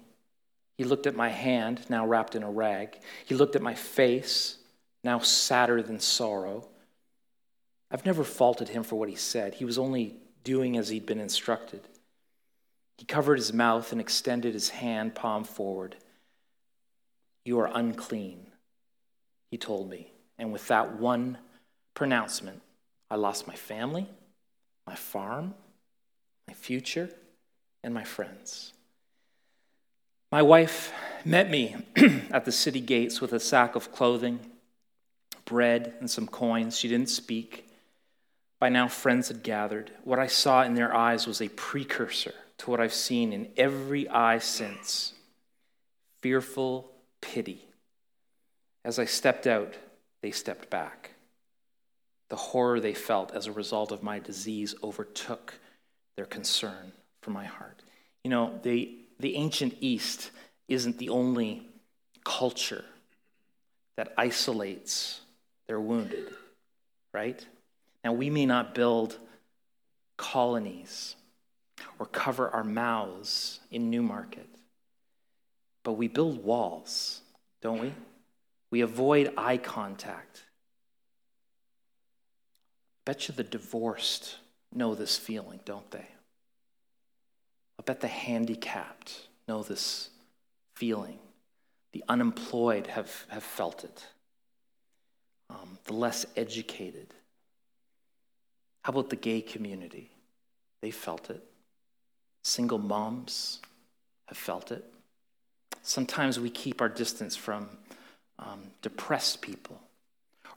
He 0.78 0.84
looked 0.84 1.08
at 1.08 1.16
my 1.16 1.30
hand, 1.30 1.90
now 1.90 2.06
wrapped 2.06 2.36
in 2.36 2.44
a 2.44 2.52
rag. 2.52 3.00
He 3.26 3.36
looked 3.36 3.56
at 3.56 3.62
my 3.62 3.74
face, 3.74 4.58
now 5.06 5.20
sadder 5.20 5.82
than 5.84 6.00
sorrow. 6.00 6.68
I've 7.92 8.06
never 8.06 8.24
faulted 8.24 8.70
him 8.70 8.84
for 8.84 8.98
what 8.98 9.08
he 9.08 9.16
said. 9.16 9.54
He 9.54 9.64
was 9.64 9.78
only 9.78 10.16
doing 10.44 10.76
as 10.76 10.90
he'd 10.90 11.06
been 11.06 11.20
instructed. 11.20 11.82
He 12.98 13.06
covered 13.06 13.38
his 13.38 13.54
mouth 13.54 13.92
and 13.92 14.02
extended 14.02 14.54
his 14.54 14.70
hand 14.70 15.14
palm 15.14 15.44
forward. 15.44 15.96
You 17.46 17.60
are 17.60 17.70
unclean, 17.72 18.48
he 19.52 19.58
told 19.58 19.90
me. 19.90 20.12
And 20.40 20.52
with 20.52 20.68
that 20.70 21.00
one 21.00 21.38
pronouncement, 21.94 22.62
I 23.10 23.16
lost 23.16 23.48
my 23.48 23.56
family, 23.56 24.10
my 24.88 24.96
farm, 24.96 25.54
my 26.48 26.54
future, 26.56 27.12
and 27.84 27.94
my 27.94 28.04
friends. 28.04 28.74
My 30.32 30.42
wife 30.42 30.92
met 31.24 31.52
me 31.52 31.76
at 32.32 32.46
the 32.46 32.52
city 32.52 32.82
gates 32.82 33.22
with 33.22 33.34
a 33.34 33.40
sack 33.40 33.76
of 33.76 33.92
clothing 33.92 34.40
bread, 35.46 35.94
and 36.00 36.10
some 36.10 36.28
coins. 36.28 36.78
She 36.78 36.88
didn't 36.88 37.10
speak. 37.10 37.68
By 38.60 38.70
now, 38.70 38.88
friends 38.88 39.28
had 39.28 39.44
gathered. 39.44 39.92
What 40.04 40.20
I 40.20 40.28
saw 40.28 40.64
in 40.64 40.74
their 40.74 40.96
eyes 40.96 41.28
was 41.28 41.42
a 41.42 41.50
precursor 41.50 42.34
to 42.58 42.72
what 42.72 42.80
I've 42.80 42.94
seen 42.94 43.34
in 43.34 43.50
every 43.58 44.10
eye 44.10 44.40
since 44.40 45.14
fearful 46.22 46.92
pity. 47.22 47.66
As 48.84 48.98
I 48.98 49.06
stepped 49.06 49.46
out, 49.46 49.76
they 50.22 50.32
stepped 50.32 50.70
back. 50.70 51.12
The 52.30 52.36
horror 52.36 52.80
they 52.80 52.94
felt 52.94 53.32
as 53.34 53.46
a 53.46 53.52
result 53.52 53.92
of 53.92 54.02
my 54.02 54.20
disease 54.20 54.74
overtook 54.84 55.60
their 56.16 56.26
concern 56.26 56.94
for 57.22 57.32
my 57.32 57.46
heart. 57.46 57.82
You 58.24 58.32
know, 58.32 58.60
the, 58.64 58.98
the 59.20 59.36
ancient 59.36 59.76
East 59.82 60.32
isn't 60.68 60.98
the 60.98 61.10
only 61.10 61.68
culture 62.24 62.86
that 63.98 64.14
isolates 64.18 65.22
their 65.68 65.80
wounded, 65.80 66.34
right? 67.14 67.46
Now, 68.04 68.14
we 68.14 68.30
may 68.30 68.46
not 68.46 68.76
build 68.76 69.18
colonies 70.18 71.16
or 72.00 72.06
cover 72.06 72.50
our 72.50 72.64
mouths 72.64 73.60
in 73.72 73.90
Newmarket, 73.90 74.48
but 75.84 75.94
we 75.94 76.08
build 76.08 76.44
walls, 76.44 77.22
don't 77.62 77.82
we? 77.82 77.94
We 78.72 78.82
avoid 78.82 79.34
eye 79.38 79.58
contact. 79.58 80.44
Bet 83.06 83.28
you 83.28 83.34
the 83.34 83.44
divorced 83.44 84.38
know 84.74 84.96
this 84.96 85.18
feeling, 85.18 85.60
don't 85.66 85.90
they? 85.92 86.08
I 87.80 87.84
bet 87.86 88.02
the 88.02 88.08
handicapped 88.08 89.28
know 89.48 89.64
this 89.64 90.10
feeling. 90.76 91.20
The 91.92 92.04
unemployed 92.10 92.88
have, 92.88 93.26
have 93.30 93.44
felt 93.44 93.84
it 93.84 94.06
um, 95.50 95.78
the 95.86 95.94
less 95.94 96.26
educated. 96.36 97.08
How 98.82 98.92
about 98.92 99.10
the 99.10 99.16
gay 99.16 99.42
community? 99.42 100.12
They 100.82 100.92
felt 100.92 101.30
it. 101.30 101.44
Single 102.44 102.78
moms 102.78 103.60
have 104.28 104.38
felt 104.38 104.72
it. 104.72 104.86
Sometimes 105.82 106.40
we 106.40 106.50
keep 106.50 106.82
our 106.82 106.90
distance 106.90 107.36
from 107.36 107.70
um, 108.40 108.72
depressed 108.82 109.42
people, 109.42 109.80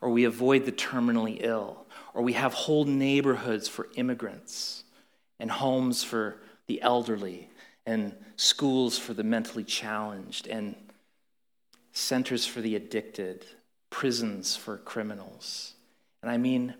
or 0.00 0.10
we 0.10 0.24
avoid 0.24 0.64
the 0.64 0.72
terminally 0.72 1.38
ill, 1.40 1.86
or 2.14 2.22
we 2.22 2.32
have 2.34 2.52
whole 2.52 2.84
neighborhoods 2.84 3.68
for 3.68 3.88
immigrants, 3.94 4.84
and 5.38 5.50
homes 5.50 6.02
for 6.02 6.36
the 6.66 6.82
elderly, 6.82 7.48
and 7.86 8.14
schools 8.36 8.98
for 8.98 9.14
the 9.14 9.24
mentally 9.24 9.64
challenged, 9.64 10.46
and 10.46 10.74
centers 11.92 12.44
for 12.46 12.60
the 12.60 12.76
addicted, 12.76 13.46
prisons 13.90 14.56
for 14.56 14.78
criminals. 14.78 15.74
And 16.22 16.30
I 16.30 16.36
mean, 16.36 16.74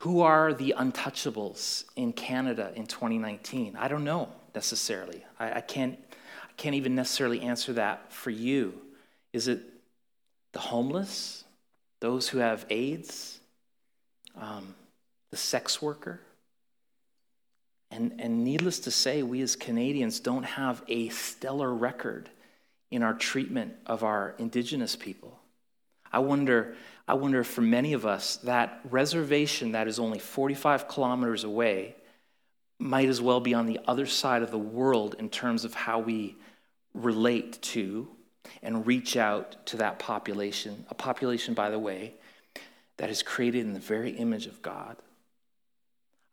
who 0.00 0.20
are 0.20 0.52
the 0.52 0.74
untouchables 0.76 1.84
in 1.94 2.12
Canada 2.12 2.72
in 2.74 2.86
2019? 2.86 3.76
I 3.78 3.88
don't 3.88 4.04
know 4.04 4.28
necessarily. 4.54 5.24
I, 5.38 5.58
I, 5.58 5.60
can't, 5.60 5.98
I 6.42 6.52
can't 6.56 6.74
even 6.74 6.94
necessarily 6.94 7.40
answer 7.40 7.72
that 7.74 8.12
for 8.12 8.30
you. 8.30 8.74
Is 9.32 9.48
it 9.48 9.62
the 10.52 10.58
homeless, 10.58 11.44
those 12.00 12.28
who 12.28 12.38
have 12.38 12.66
AIDS, 12.68 13.40
um, 14.36 14.74
the 15.30 15.36
sex 15.36 15.80
worker? 15.80 16.20
And, 17.92 18.14
and 18.18 18.42
needless 18.42 18.80
to 18.80 18.90
say, 18.90 19.22
we 19.22 19.42
as 19.42 19.54
Canadians 19.54 20.18
don't 20.18 20.44
have 20.44 20.82
a 20.88 21.10
stellar 21.10 21.72
record 21.72 22.30
in 22.90 23.02
our 23.02 23.14
treatment 23.14 23.74
of 23.86 24.02
our 24.02 24.34
Indigenous 24.38 24.96
people. 24.96 25.38
I 26.12 26.18
wonder, 26.18 26.74
I 27.08 27.14
wonder 27.14 27.42
for 27.42 27.62
many 27.62 27.94
of 27.94 28.04
us, 28.04 28.36
that 28.38 28.80
reservation 28.90 29.72
that 29.72 29.88
is 29.88 29.98
only 29.98 30.18
45 30.18 30.88
kilometers 30.88 31.44
away 31.44 31.96
might 32.78 33.08
as 33.08 33.20
well 33.20 33.40
be 33.40 33.54
on 33.54 33.66
the 33.66 33.80
other 33.86 34.06
side 34.06 34.42
of 34.42 34.50
the 34.50 34.58
world 34.58 35.14
in 35.18 35.30
terms 35.30 35.64
of 35.64 35.72
how 35.72 36.00
we 36.00 36.36
relate 36.94 37.62
to 37.62 38.08
and 38.62 38.86
reach 38.86 39.16
out 39.16 39.64
to 39.66 39.76
that 39.78 39.98
population. 39.98 40.84
A 40.90 40.94
population, 40.94 41.54
by 41.54 41.70
the 41.70 41.78
way, 41.78 42.14
that 42.96 43.08
is 43.08 43.22
created 43.22 43.64
in 43.64 43.72
the 43.72 43.80
very 43.80 44.10
image 44.10 44.46
of 44.46 44.60
God. 44.62 44.96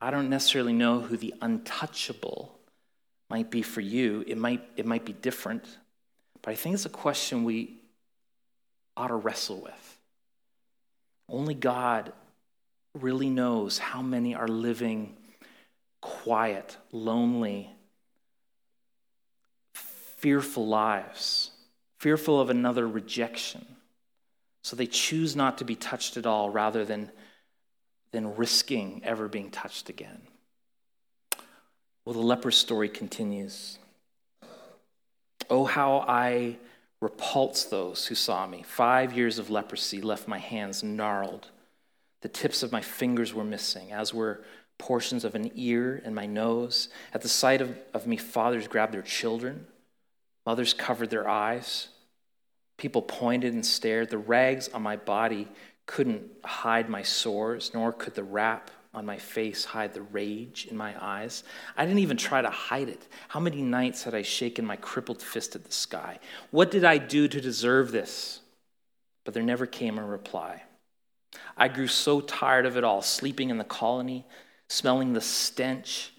I 0.01 0.11
don't 0.11 0.29
necessarily 0.29 0.73
know 0.73 1.01
who 1.01 1.17
the 1.17 1.33
untouchable 1.41 2.57
might 3.29 3.51
be 3.51 3.61
for 3.61 3.81
you. 3.81 4.23
It 4.27 4.37
might, 4.37 4.63
it 4.75 4.85
might 4.85 5.05
be 5.05 5.13
different, 5.13 5.63
but 6.41 6.51
I 6.51 6.55
think 6.55 6.73
it's 6.73 6.85
a 6.85 6.89
question 6.89 7.43
we 7.43 7.79
ought 8.99 9.07
to 9.07 9.15
wrestle 9.15 9.61
with. 9.61 9.97
Only 11.29 11.53
God 11.53 12.11
really 12.93 13.29
knows 13.29 13.77
how 13.77 14.01
many 14.01 14.35
are 14.35 14.47
living 14.47 15.15
quiet, 16.01 16.75
lonely, 16.91 17.69
fearful 19.73 20.67
lives, 20.67 21.51
fearful 21.99 22.41
of 22.41 22.49
another 22.49 22.85
rejection. 22.85 23.65
So 24.63 24.75
they 24.75 24.87
choose 24.87 25.33
not 25.33 25.59
to 25.59 25.63
be 25.63 25.75
touched 25.75 26.17
at 26.17 26.25
all 26.25 26.49
rather 26.49 26.83
than, 26.83 27.09
than 28.11 28.35
risking 28.35 29.01
ever 29.05 29.29
being 29.29 29.49
touched 29.49 29.87
again. 29.87 30.21
Well, 32.03 32.15
the 32.15 32.19
leper 32.19 32.51
story 32.51 32.89
continues. 32.89 33.79
Oh, 35.49 35.63
how 35.63 35.99
I 36.05 36.57
repulse 37.01 37.63
those 37.63 38.07
who 38.07 38.15
saw 38.15 38.45
me. 38.45 38.63
Five 38.63 39.13
years 39.13 39.39
of 39.39 39.49
leprosy 39.49 40.01
left 40.01 40.27
my 40.27 40.37
hands 40.37 40.83
gnarled. 40.83 41.47
The 42.21 42.29
tips 42.29 42.63
of 42.63 42.71
my 42.71 42.81
fingers 42.81 43.33
were 43.33 43.43
missing, 43.43 43.91
as 43.91 44.13
were 44.13 44.43
portions 44.77 45.23
of 45.23 45.35
an 45.35 45.51
ear 45.55 46.01
and 46.03 46.13
my 46.13 46.25
nose. 46.25 46.89
At 47.13 47.21
the 47.21 47.29
sight 47.29 47.61
of, 47.61 47.77
of 47.93 48.07
me, 48.07 48.17
fathers 48.17 48.67
grabbed 48.67 48.93
their 48.93 49.01
children, 49.01 49.67
mothers 50.45 50.73
covered 50.73 51.09
their 51.09 51.29
eyes. 51.29 51.89
People 52.77 53.01
pointed 53.01 53.53
and 53.53 53.65
stared. 53.65 54.09
The 54.09 54.17
rags 54.17 54.69
on 54.69 54.81
my 54.81 54.95
body 54.95 55.47
couldn't 55.85 56.23
hide 56.45 56.89
my 56.89 57.03
sores, 57.03 57.71
nor 57.73 57.91
could 57.91 58.15
the 58.15 58.23
wrap 58.23 58.71
on 58.93 59.05
my 59.05 59.17
face 59.17 59.65
hide 59.65 59.93
the 59.93 60.01
rage 60.01 60.67
in 60.69 60.75
my 60.75 60.95
eyes. 60.99 61.43
I 61.77 61.85
didn't 61.85 61.99
even 61.99 62.17
try 62.17 62.41
to 62.41 62.49
hide 62.49 62.89
it. 62.89 63.07
How 63.27 63.39
many 63.39 63.61
nights 63.61 64.03
had 64.03 64.15
I 64.15 64.23
shaken 64.23 64.65
my 64.65 64.75
crippled 64.75 65.21
fist 65.21 65.55
at 65.55 65.63
the 65.63 65.71
sky? 65.71 66.19
What 66.51 66.71
did 66.71 66.83
I 66.83 66.97
do 66.97 67.27
to 67.27 67.39
deserve 67.39 67.91
this? 67.91 68.41
but 69.29 69.35
there 69.35 69.43
never 69.43 69.67
came 69.67 69.99
a 69.99 70.03
reply. 70.03 70.63
I 71.55 71.67
grew 71.67 71.85
so 71.85 72.19
tired 72.19 72.65
of 72.65 72.77
it 72.77 72.83
all, 72.83 73.03
sleeping 73.03 73.51
in 73.51 73.59
the 73.59 73.63
colony, 73.63 74.25
smelling 74.67 75.13
the 75.13 75.21
stench, 75.21 76.11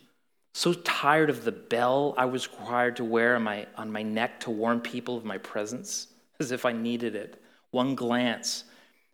so 0.54 0.72
tired 0.72 1.28
of 1.28 1.44
the 1.44 1.50
bell 1.50 2.14
I 2.16 2.26
was 2.26 2.48
required 2.48 2.94
to 2.96 3.04
wear 3.04 3.34
on 3.34 3.42
my, 3.42 3.66
on 3.76 3.90
my 3.90 4.04
neck 4.04 4.38
to 4.40 4.50
warn 4.52 4.80
people 4.80 5.16
of 5.16 5.24
my 5.24 5.38
presence, 5.38 6.06
as 6.38 6.52
if 6.52 6.64
I 6.64 6.70
needed 6.70 7.16
it. 7.16 7.42
One 7.72 7.96
glance, 7.96 8.62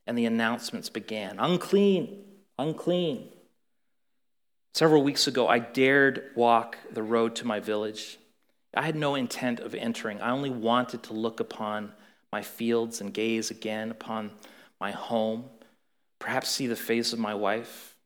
and 0.07 0.19
the 0.19 0.27
announcements 0.27 0.90
began 0.90 1.38
unclean, 1.38 2.23
unclean. 2.59 3.31
Several 4.77 5.03
weeks 5.03 5.27
ago, 5.27 5.49
I 5.49 5.59
dared 5.59 6.33
walk 6.35 6.77
the 6.93 7.03
road 7.03 7.35
to 7.37 7.47
my 7.47 7.61
village. 7.61 8.19
I 8.75 8.83
had 8.83 8.95
no 8.95 9.15
intent 9.15 9.59
of 9.59 9.75
entering. 9.75 10.21
I 10.21 10.33
only 10.33 10.51
wanted 10.51 11.03
to 11.05 11.15
look 11.15 11.41
upon 11.41 11.93
my 12.31 12.43
fields 12.43 13.01
and 13.01 13.15
gaze 13.15 13.51
again 13.51 13.91
upon 13.91 14.33
my 14.79 14.91
home, 14.91 15.47
perhaps 16.19 16.51
see 16.51 16.67
the 16.67 16.77
face 16.77 17.15
of 17.15 17.19
my 17.19 17.33
wife. 17.33 17.97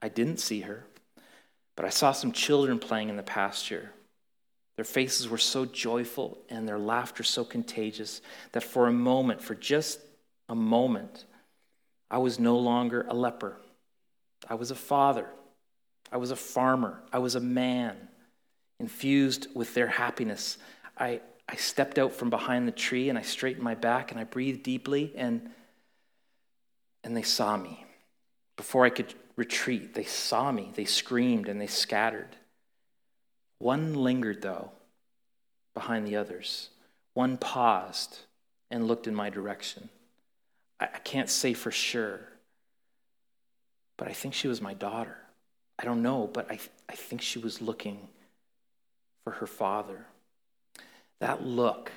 I 0.00 0.08
didn't 0.08 0.38
see 0.38 0.60
her, 0.60 0.84
but 1.74 1.84
I 1.84 1.88
saw 1.88 2.12
some 2.12 2.30
children 2.30 2.78
playing 2.78 3.08
in 3.08 3.16
the 3.16 3.24
pasture. 3.24 3.90
Their 4.76 4.84
faces 4.84 5.28
were 5.28 5.36
so 5.36 5.64
joyful 5.64 6.38
and 6.48 6.68
their 6.68 6.78
laughter 6.78 7.24
so 7.24 7.42
contagious 7.42 8.22
that 8.52 8.62
for 8.62 8.86
a 8.86 8.92
moment, 8.92 9.42
for 9.42 9.56
just 9.56 9.98
a 10.48 10.54
moment, 10.54 11.24
I 12.08 12.18
was 12.18 12.38
no 12.38 12.56
longer 12.56 13.04
a 13.08 13.14
leper. 13.14 13.56
I 14.48 14.54
was 14.54 14.70
a 14.70 14.76
father. 14.76 15.26
I 16.12 16.16
was 16.16 16.30
a 16.30 16.36
farmer. 16.36 17.02
I 17.12 17.18
was 17.18 17.34
a 17.34 17.40
man. 17.40 17.96
Infused 18.78 19.48
with 19.54 19.74
their 19.74 19.86
happiness, 19.86 20.56
I, 20.96 21.20
I 21.46 21.56
stepped 21.56 21.98
out 21.98 22.12
from 22.12 22.30
behind 22.30 22.66
the 22.66 22.72
tree 22.72 23.08
and 23.10 23.18
I 23.18 23.22
straightened 23.22 23.62
my 23.62 23.74
back 23.74 24.10
and 24.10 24.18
I 24.18 24.24
breathed 24.24 24.62
deeply 24.62 25.12
and, 25.16 25.50
and 27.04 27.16
they 27.16 27.22
saw 27.22 27.56
me. 27.56 27.84
Before 28.56 28.84
I 28.84 28.90
could 28.90 29.14
retreat, 29.36 29.94
they 29.94 30.04
saw 30.04 30.50
me. 30.50 30.70
They 30.74 30.84
screamed 30.86 31.48
and 31.48 31.60
they 31.60 31.66
scattered. 31.66 32.36
One 33.58 33.94
lingered, 33.94 34.40
though, 34.40 34.70
behind 35.74 36.06
the 36.06 36.16
others. 36.16 36.70
One 37.14 37.36
paused 37.36 38.20
and 38.70 38.86
looked 38.86 39.06
in 39.06 39.14
my 39.14 39.28
direction. 39.28 39.90
I, 40.78 40.84
I 40.86 40.98
can't 40.98 41.28
say 41.28 41.52
for 41.52 41.70
sure, 41.70 42.20
but 43.96 44.08
I 44.08 44.12
think 44.12 44.32
she 44.34 44.48
was 44.48 44.62
my 44.62 44.74
daughter. 44.74 45.16
I 45.80 45.84
don't 45.84 46.02
know, 46.02 46.28
but 46.30 46.50
I, 46.50 46.58
I 46.90 46.94
think 46.94 47.22
she 47.22 47.38
was 47.38 47.62
looking 47.62 48.06
for 49.24 49.30
her 49.30 49.46
father. 49.46 50.04
That 51.20 51.42
look 51.42 51.90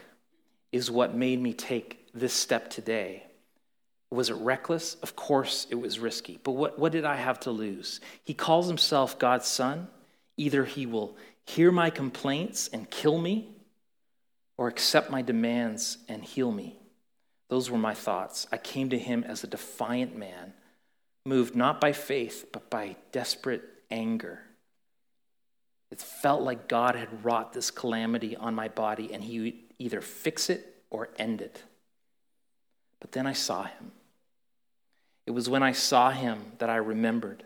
is 0.72 0.90
what 0.90 1.14
made 1.14 1.42
me 1.42 1.54
take 1.54 2.08
this 2.14 2.34
step 2.34 2.70
today. 2.70 3.24
Was 4.10 4.30
it 4.30 4.36
reckless? 4.36 4.96
Of 4.96 5.18
course 5.18 5.68
it 5.70 5.76
was 5.76 6.00
risky. 6.00 6.40
But 6.42 6.52
what, 6.52 6.80
what 6.80 6.94
did 6.94 7.04
I 7.04 7.18
have 7.18 7.42
to 7.42 7.52
lose? 7.52 8.00
He 8.24 8.34
calls 8.34 8.68
himself 8.68 9.20
God's 9.20 9.48
son. 9.48 9.90
Either 10.38 10.64
he 10.64 10.86
will 10.86 11.18
hear 11.46 11.70
my 11.70 11.90
complaints 11.90 12.70
and 12.72 12.90
kill 12.90 13.18
me, 13.18 13.50
or 14.58 14.70
accept 14.70 15.10
my 15.12 15.22
demands 15.22 15.98
and 16.08 16.24
heal 16.24 16.52
me. 16.52 16.80
Those 17.50 17.70
were 17.70 17.78
my 17.78 17.94
thoughts. 17.96 18.48
I 18.50 18.58
came 18.58 18.92
to 18.92 18.98
him 18.98 19.26
as 19.26 19.44
a 19.44 19.48
defiant 19.48 20.18
man, 20.18 20.54
moved 21.26 21.54
not 21.54 21.82
by 21.82 21.92
faith, 21.92 22.46
but 22.54 22.70
by 22.70 22.96
desperate 23.12 23.73
anger. 23.94 24.40
It 25.92 26.02
felt 26.02 26.42
like 26.42 26.68
God 26.68 26.96
had 26.96 27.24
wrought 27.24 27.54
this 27.54 27.70
calamity 27.70 28.36
on 28.36 28.56
my 28.56 28.68
body 28.68 29.14
and 29.14 29.24
he 29.24 29.40
would 29.40 29.54
either 29.78 30.02
fix 30.02 30.50
it 30.50 30.84
or 30.90 31.10
end 31.18 31.40
it. 31.40 31.64
But 33.00 33.12
then 33.12 33.28
I 33.28 33.34
saw 33.34 33.64
him. 33.64 33.92
It 35.28 35.32
was 35.32 35.48
when 35.48 35.62
I 35.62 35.72
saw 35.72 36.10
him 36.10 36.54
that 36.58 36.70
I 36.70 36.78
remembered. 36.78 37.44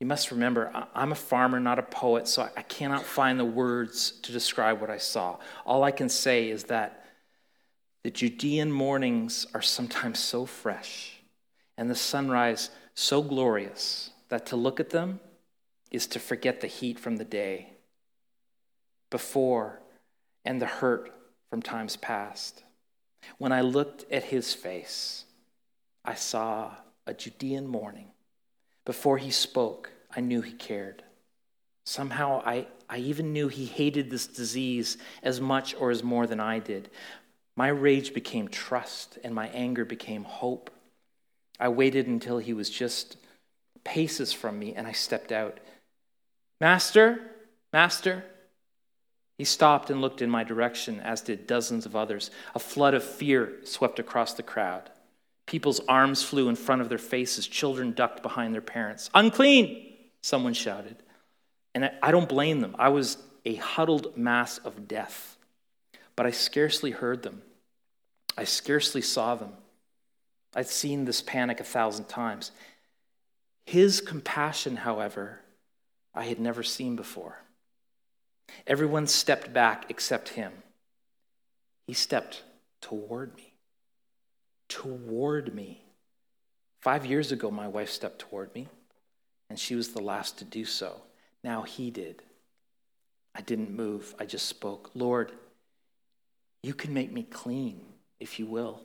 You 0.00 0.06
must 0.06 0.32
remember, 0.32 0.72
I'm 0.94 1.12
a 1.12 1.14
farmer, 1.14 1.60
not 1.60 1.78
a 1.78 1.84
poet, 1.84 2.26
so 2.26 2.48
I 2.56 2.62
cannot 2.62 3.04
find 3.04 3.38
the 3.38 3.44
words 3.44 4.10
to 4.22 4.32
describe 4.32 4.80
what 4.80 4.90
I 4.90 4.98
saw. 4.98 5.38
All 5.64 5.84
I 5.84 5.92
can 5.92 6.08
say 6.08 6.50
is 6.50 6.64
that 6.64 7.06
the 8.02 8.10
Judean 8.10 8.72
mornings 8.72 9.46
are 9.54 9.62
sometimes 9.62 10.18
so 10.18 10.44
fresh 10.44 11.20
and 11.78 11.88
the 11.88 11.94
sunrise 11.94 12.70
so 12.94 13.22
glorious 13.22 14.10
that 14.28 14.46
to 14.46 14.56
look 14.56 14.80
at 14.80 14.90
them 14.90 15.20
is 15.92 16.08
to 16.08 16.18
forget 16.18 16.60
the 16.60 16.66
heat 16.66 16.98
from 16.98 17.18
the 17.18 17.24
day 17.24 17.68
before 19.10 19.78
and 20.44 20.60
the 20.60 20.66
hurt 20.66 21.12
from 21.50 21.62
times 21.62 21.96
past. 21.96 22.64
When 23.38 23.52
I 23.52 23.60
looked 23.60 24.10
at 24.10 24.24
his 24.24 24.54
face, 24.54 25.26
I 26.04 26.14
saw 26.14 26.72
a 27.06 27.14
Judean 27.14 27.68
morning. 27.68 28.08
Before 28.84 29.18
he 29.18 29.30
spoke, 29.30 29.92
I 30.16 30.20
knew 30.20 30.40
he 30.40 30.52
cared. 30.52 31.04
Somehow, 31.84 32.42
I, 32.44 32.66
I 32.88 32.98
even 32.98 33.32
knew 33.32 33.48
he 33.48 33.66
hated 33.66 34.10
this 34.10 34.26
disease 34.26 34.96
as 35.22 35.40
much 35.40 35.74
or 35.78 35.90
as 35.90 36.02
more 36.02 36.26
than 36.26 36.40
I 36.40 36.58
did. 36.58 36.90
My 37.54 37.68
rage 37.68 38.14
became 38.14 38.48
trust, 38.48 39.18
and 39.22 39.34
my 39.34 39.48
anger 39.48 39.84
became 39.84 40.24
hope. 40.24 40.70
I 41.60 41.68
waited 41.68 42.06
until 42.06 42.38
he 42.38 42.54
was 42.54 42.70
just 42.70 43.18
paces 43.84 44.32
from 44.32 44.58
me, 44.58 44.74
and 44.74 44.86
I 44.86 44.92
stepped 44.92 45.32
out. 45.32 45.58
Master, 46.62 47.18
Master. 47.72 48.22
He 49.36 49.42
stopped 49.42 49.90
and 49.90 50.00
looked 50.00 50.22
in 50.22 50.30
my 50.30 50.44
direction, 50.44 51.00
as 51.00 51.20
did 51.20 51.48
dozens 51.48 51.86
of 51.86 51.96
others. 51.96 52.30
A 52.54 52.60
flood 52.60 52.94
of 52.94 53.02
fear 53.02 53.54
swept 53.64 53.98
across 53.98 54.34
the 54.34 54.44
crowd. 54.44 54.88
People's 55.44 55.80
arms 55.88 56.22
flew 56.22 56.48
in 56.48 56.54
front 56.54 56.80
of 56.80 56.88
their 56.88 56.98
faces. 56.98 57.48
Children 57.48 57.94
ducked 57.94 58.22
behind 58.22 58.54
their 58.54 58.60
parents. 58.62 59.10
Unclean, 59.12 59.92
someone 60.20 60.54
shouted. 60.54 60.94
And 61.74 61.90
I 62.00 62.12
don't 62.12 62.28
blame 62.28 62.60
them. 62.60 62.76
I 62.78 62.90
was 62.90 63.16
a 63.44 63.56
huddled 63.56 64.16
mass 64.16 64.58
of 64.58 64.86
death. 64.86 65.36
But 66.14 66.26
I 66.26 66.30
scarcely 66.30 66.92
heard 66.92 67.24
them. 67.24 67.42
I 68.38 68.44
scarcely 68.44 69.02
saw 69.02 69.34
them. 69.34 69.54
I'd 70.54 70.68
seen 70.68 71.06
this 71.06 71.22
panic 71.22 71.58
a 71.58 71.64
thousand 71.64 72.04
times. 72.04 72.52
His 73.66 74.00
compassion, 74.00 74.76
however, 74.76 75.41
I 76.14 76.24
had 76.24 76.38
never 76.38 76.62
seen 76.62 76.96
before. 76.96 77.38
Everyone 78.66 79.06
stepped 79.06 79.52
back 79.52 79.86
except 79.88 80.30
him. 80.30 80.52
He 81.86 81.94
stepped 81.94 82.42
toward 82.80 83.34
me. 83.36 83.54
Toward 84.68 85.54
me. 85.54 85.82
Five 86.80 87.06
years 87.06 87.32
ago, 87.32 87.50
my 87.50 87.68
wife 87.68 87.90
stepped 87.90 88.18
toward 88.18 88.54
me, 88.54 88.68
and 89.48 89.58
she 89.58 89.74
was 89.74 89.90
the 89.90 90.02
last 90.02 90.38
to 90.38 90.44
do 90.44 90.64
so. 90.64 91.00
Now 91.44 91.62
he 91.62 91.90
did. 91.90 92.22
I 93.34 93.40
didn't 93.40 93.70
move, 93.70 94.14
I 94.18 94.26
just 94.26 94.46
spoke. 94.46 94.90
Lord, 94.94 95.32
you 96.62 96.74
can 96.74 96.92
make 96.92 97.12
me 97.12 97.22
clean 97.22 97.80
if 98.20 98.38
you 98.38 98.46
will. 98.46 98.80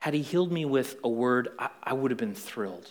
Had 0.00 0.14
he 0.14 0.22
healed 0.22 0.52
me 0.52 0.64
with 0.64 0.96
a 1.02 1.08
word, 1.08 1.48
I, 1.58 1.70
I 1.82 1.92
would 1.92 2.10
have 2.10 2.18
been 2.18 2.34
thrilled. 2.34 2.88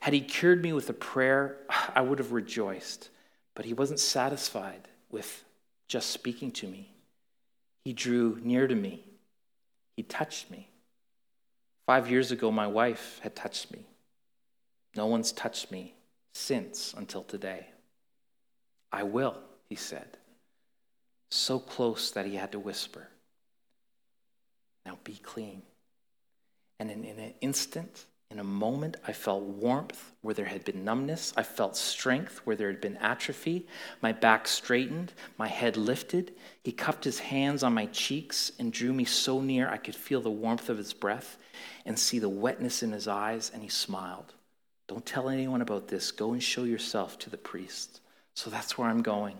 Had 0.00 0.14
he 0.14 0.20
cured 0.20 0.62
me 0.62 0.72
with 0.72 0.88
a 0.90 0.94
prayer, 0.94 1.58
I 1.94 2.00
would 2.00 2.18
have 2.18 2.32
rejoiced. 2.32 3.10
But 3.54 3.64
he 3.64 3.72
wasn't 3.72 4.00
satisfied 4.00 4.88
with 5.10 5.44
just 5.88 6.10
speaking 6.10 6.50
to 6.52 6.66
me. 6.66 6.92
He 7.84 7.92
drew 7.92 8.38
near 8.42 8.66
to 8.66 8.74
me, 8.74 9.04
he 9.96 10.02
touched 10.02 10.50
me. 10.50 10.68
Five 11.86 12.10
years 12.10 12.32
ago, 12.32 12.50
my 12.50 12.66
wife 12.66 13.20
had 13.22 13.36
touched 13.36 13.70
me. 13.70 13.86
No 14.96 15.06
one's 15.06 15.30
touched 15.30 15.70
me 15.70 15.94
since 16.34 16.92
until 16.94 17.22
today. 17.22 17.68
I 18.92 19.04
will, 19.04 19.36
he 19.68 19.76
said. 19.76 20.18
So 21.30 21.58
close 21.58 22.10
that 22.10 22.26
he 22.26 22.34
had 22.34 22.52
to 22.52 22.58
whisper. 22.58 23.08
Now 24.84 24.98
be 25.04 25.14
clean. 25.14 25.62
And 26.78 26.90
in, 26.90 27.04
in 27.04 27.18
an 27.18 27.34
instant, 27.40 28.04
in 28.30 28.40
a 28.40 28.44
moment, 28.44 28.96
I 29.06 29.12
felt 29.12 29.44
warmth 29.44 30.12
where 30.20 30.34
there 30.34 30.46
had 30.46 30.64
been 30.64 30.84
numbness. 30.84 31.32
I 31.36 31.44
felt 31.44 31.76
strength 31.76 32.40
where 32.44 32.56
there 32.56 32.68
had 32.68 32.80
been 32.80 32.96
atrophy. 32.96 33.66
My 34.02 34.10
back 34.12 34.48
straightened, 34.48 35.12
my 35.38 35.46
head 35.46 35.76
lifted. 35.76 36.34
He 36.64 36.72
cupped 36.72 37.04
his 37.04 37.20
hands 37.20 37.62
on 37.62 37.72
my 37.72 37.86
cheeks 37.86 38.50
and 38.58 38.72
drew 38.72 38.92
me 38.92 39.04
so 39.04 39.40
near 39.40 39.68
I 39.68 39.76
could 39.76 39.94
feel 39.94 40.20
the 40.20 40.30
warmth 40.30 40.68
of 40.68 40.76
his 40.76 40.92
breath 40.92 41.38
and 41.84 41.96
see 41.96 42.18
the 42.18 42.28
wetness 42.28 42.82
in 42.82 42.90
his 42.90 43.06
eyes, 43.06 43.50
and 43.54 43.62
he 43.62 43.68
smiled. 43.68 44.34
Don't 44.88 45.06
tell 45.06 45.28
anyone 45.28 45.62
about 45.62 45.86
this. 45.86 46.10
Go 46.10 46.32
and 46.32 46.42
show 46.42 46.64
yourself 46.64 47.18
to 47.20 47.30
the 47.30 47.36
priest. 47.36 48.00
So 48.34 48.50
that's 48.50 48.76
where 48.76 48.88
I'm 48.88 49.02
going. 49.02 49.36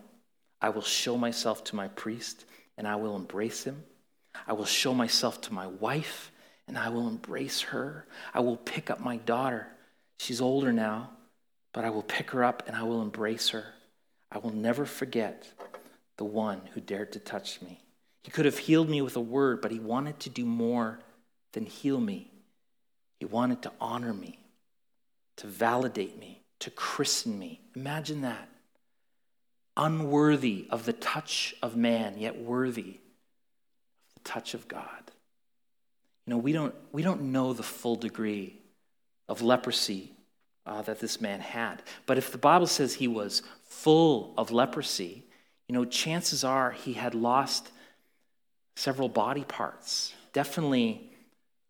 I 0.61 0.69
will 0.69 0.83
show 0.83 1.19
myself 1.19 1.65
to 1.65 1.77
my 1.77 1.89
priest, 1.89 2.45
and 2.79 2.87
I 2.87 2.97
will 2.97 3.17
embrace 3.17 3.65
him. 3.65 3.83
I 4.47 4.53
will 4.53 4.65
show 4.65 4.95
myself 4.95 5.41
to 5.43 5.53
my 5.53 5.67
wife 5.67 6.31
and 6.69 6.77
I 6.77 6.89
will 6.89 7.09
embrace 7.09 7.61
her. 7.63 8.07
I 8.35 8.41
will 8.41 8.57
pick 8.57 8.91
up 8.91 9.01
my 9.01 9.17
daughter. 9.19 9.69
She's 10.19 10.41
older 10.41 10.73
now, 10.73 11.11
but 11.73 11.85
I 11.85 11.91
will 11.91 12.03
pick 12.03 12.31
her 12.33 12.45
up 12.45 12.65
and 12.67 12.77
I 12.77 12.83
will 12.83 13.03
embrace 13.03 13.51
her. 13.51 13.65
I 14.31 14.39
will 14.39 14.53
never 14.53 14.85
forget 14.85 15.51
the 16.17 16.25
one 16.25 16.63
who 16.75 16.81
dared 16.81 17.13
to 17.13 17.19
touch 17.19 17.63
me. 17.63 17.81
He 18.23 18.31
could 18.31 18.45
have 18.45 18.59
healed 18.59 18.89
me 18.89 19.03
with 19.03 19.17
a 19.17 19.21
word, 19.21 19.61
but 19.61 19.71
he 19.71 19.79
wanted 19.79 20.19
to 20.21 20.31
do 20.31 20.45
more 20.45 20.99
than 21.53 21.65
heal 21.65 22.01
me. 22.01 22.31
He 23.21 23.27
wanted 23.27 23.63
to 23.63 23.73
honor 23.81 24.13
me, 24.13 24.41
to 25.37 25.47
validate 25.47 26.19
me, 26.19 26.43
to 26.59 26.71
christen 26.71 27.39
me. 27.39 27.61
Imagine 27.75 28.23
that. 28.23 28.49
Unworthy 29.77 30.67
of 30.71 30.87
the 30.87 30.93
touch 30.93 31.55
of 31.63 31.77
man, 31.77 32.19
yet 32.19 32.39
worthy 32.39 32.99
of 34.09 34.15
the 34.15 34.29
touch 34.29 34.55
of 34.55 34.67
God. 34.67 35.13
You 36.27 36.33
know, 36.33 36.39
we 36.39 36.53
don't, 36.53 36.75
we 36.93 37.03
don't 37.03 37.33
know 37.33 37.53
the 37.53 37.63
full 37.63 37.97
degree 37.97 38.59
of 39.29 39.43
leprosy 39.43 40.13
uh, 40.67 40.83
that 40.83 41.01
this 41.01 41.21
man 41.21 41.41
had. 41.41 41.83
But 42.07 42.19
if 42.19 42.33
the 42.33 42.39
Bible 42.39 42.67
says 42.67 42.95
he 42.95 43.09
was 43.09 43.43
full 43.65 44.35
of 44.37 44.51
leprosy, 44.51 45.25
you 45.69 45.75
know, 45.75 45.85
chances 45.85 46.45
are 46.45 46.73
he 46.73 46.95
had 46.95 47.15
lost 47.15 47.71
several 48.75 49.09
body 49.09 49.45
parts, 49.45 50.13
definitely 50.33 51.11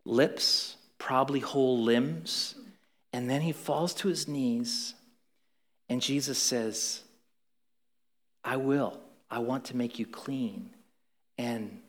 lips, 0.05 0.75
probably 0.97 1.39
whole 1.39 1.81
limbs. 1.81 2.55
And 3.13 3.29
then 3.29 3.41
he 3.41 3.51
falls 3.51 3.93
to 3.95 4.07
his 4.07 4.27
knees, 4.27 4.93
and 5.89 6.01
Jesus 6.01 6.37
says, 6.37 7.01
I 8.43 8.57
will. 8.57 8.99
I 9.29 9.39
want 9.39 9.65
to 9.65 9.77
make 9.77 9.99
you 9.99 10.05
clean. 10.05 10.69
And 11.37 11.79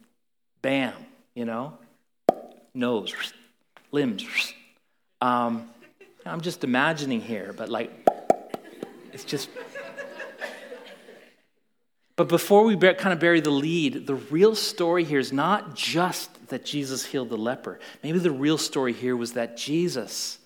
bam, 0.62 0.94
you 1.34 1.44
know, 1.44 1.78
nose, 2.78 3.12
limbs. 3.92 4.54
Um, 5.20 5.68
I'm 6.24 6.40
just 6.40 6.64
imagining 6.64 7.20
here, 7.20 7.52
but 7.56 7.68
like, 7.68 7.90
it's 9.12 9.24
just. 9.24 9.48
But 12.16 12.28
before 12.28 12.64
we 12.64 12.76
kind 12.76 13.12
of 13.12 13.20
bury 13.20 13.40
the 13.40 13.50
lead, 13.50 14.06
the 14.06 14.16
real 14.16 14.54
story 14.56 15.04
here 15.04 15.20
is 15.20 15.32
not 15.32 15.76
just 15.76 16.48
that 16.48 16.64
Jesus 16.64 17.04
healed 17.04 17.28
the 17.28 17.36
leper. 17.36 17.78
Maybe 18.02 18.18
the 18.18 18.32
real 18.32 18.58
story 18.58 18.92
here 18.92 19.16
was 19.16 19.34
that 19.34 19.56
Jesus 19.56 20.38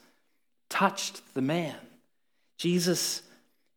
touched 0.68 1.22
the 1.34 1.40
man. 1.40 1.76
Jesus 2.58 3.22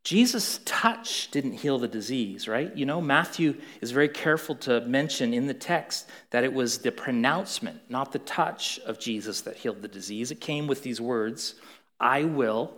Jesus' 0.05 0.59
touch 0.65 1.31
didn't 1.31 1.53
heal 1.53 1.79
the 1.79 1.87
disease, 1.87 2.47
right? 2.47 2.73
You 2.77 2.85
know, 2.85 3.01
Matthew 3.01 3.55
is 3.81 3.89
very 3.89 4.07
careful 4.07 4.53
to 4.57 4.81
mention 4.81 5.33
in 5.33 5.47
the 5.47 5.53
text 5.55 6.07
that 6.29 6.43
it 6.43 6.53
was 6.53 6.77
the 6.77 6.91
pronouncement, 6.91 7.81
not 7.89 8.11
the 8.11 8.19
touch 8.19 8.79
of 8.85 8.99
Jesus 8.99 9.41
that 9.41 9.57
healed 9.57 9.81
the 9.81 9.87
disease. 9.87 10.29
It 10.29 10.39
came 10.39 10.67
with 10.67 10.83
these 10.83 11.01
words 11.01 11.55
I 11.99 12.23
will 12.23 12.71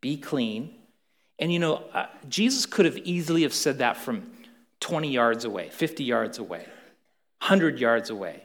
be 0.00 0.16
clean. 0.16 0.74
And 1.38 1.52
you 1.52 1.58
know, 1.58 1.84
uh, 1.92 2.06
Jesus 2.30 2.64
could 2.64 2.86
have 2.86 2.96
easily 2.96 3.42
have 3.42 3.52
said 3.52 3.78
that 3.78 3.98
from 3.98 4.30
20 4.80 5.10
yards 5.10 5.44
away, 5.44 5.68
50 5.68 6.04
yards 6.04 6.38
away, 6.38 6.64
100 7.40 7.78
yards 7.78 8.08
away. 8.08 8.42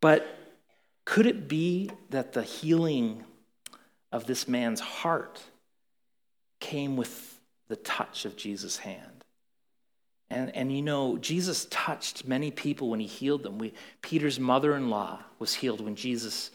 But 0.00 0.24
could 1.04 1.26
it 1.26 1.48
be 1.48 1.90
that 2.10 2.32
the 2.32 2.44
healing 2.44 3.24
of 4.12 4.26
this 4.26 4.46
man's 4.46 4.78
heart 4.78 5.42
came 6.60 6.96
with 6.96 7.40
the 7.68 7.76
touch 7.76 8.24
of 8.24 8.36
Jesus' 8.36 8.78
hand? 8.78 9.24
And, 10.30 10.54
and 10.56 10.74
you 10.74 10.82
know, 10.82 11.16
Jesus 11.18 11.66
touched 11.70 12.26
many 12.26 12.50
people 12.50 12.88
when 12.88 13.00
he 13.00 13.06
healed 13.06 13.42
them. 13.42 13.58
We, 13.58 13.74
Peter's 14.02 14.40
mother 14.40 14.74
in 14.74 14.90
law 14.90 15.20
was 15.38 15.54
healed 15.54 15.80
when 15.80 15.94
Jesus 15.96 16.50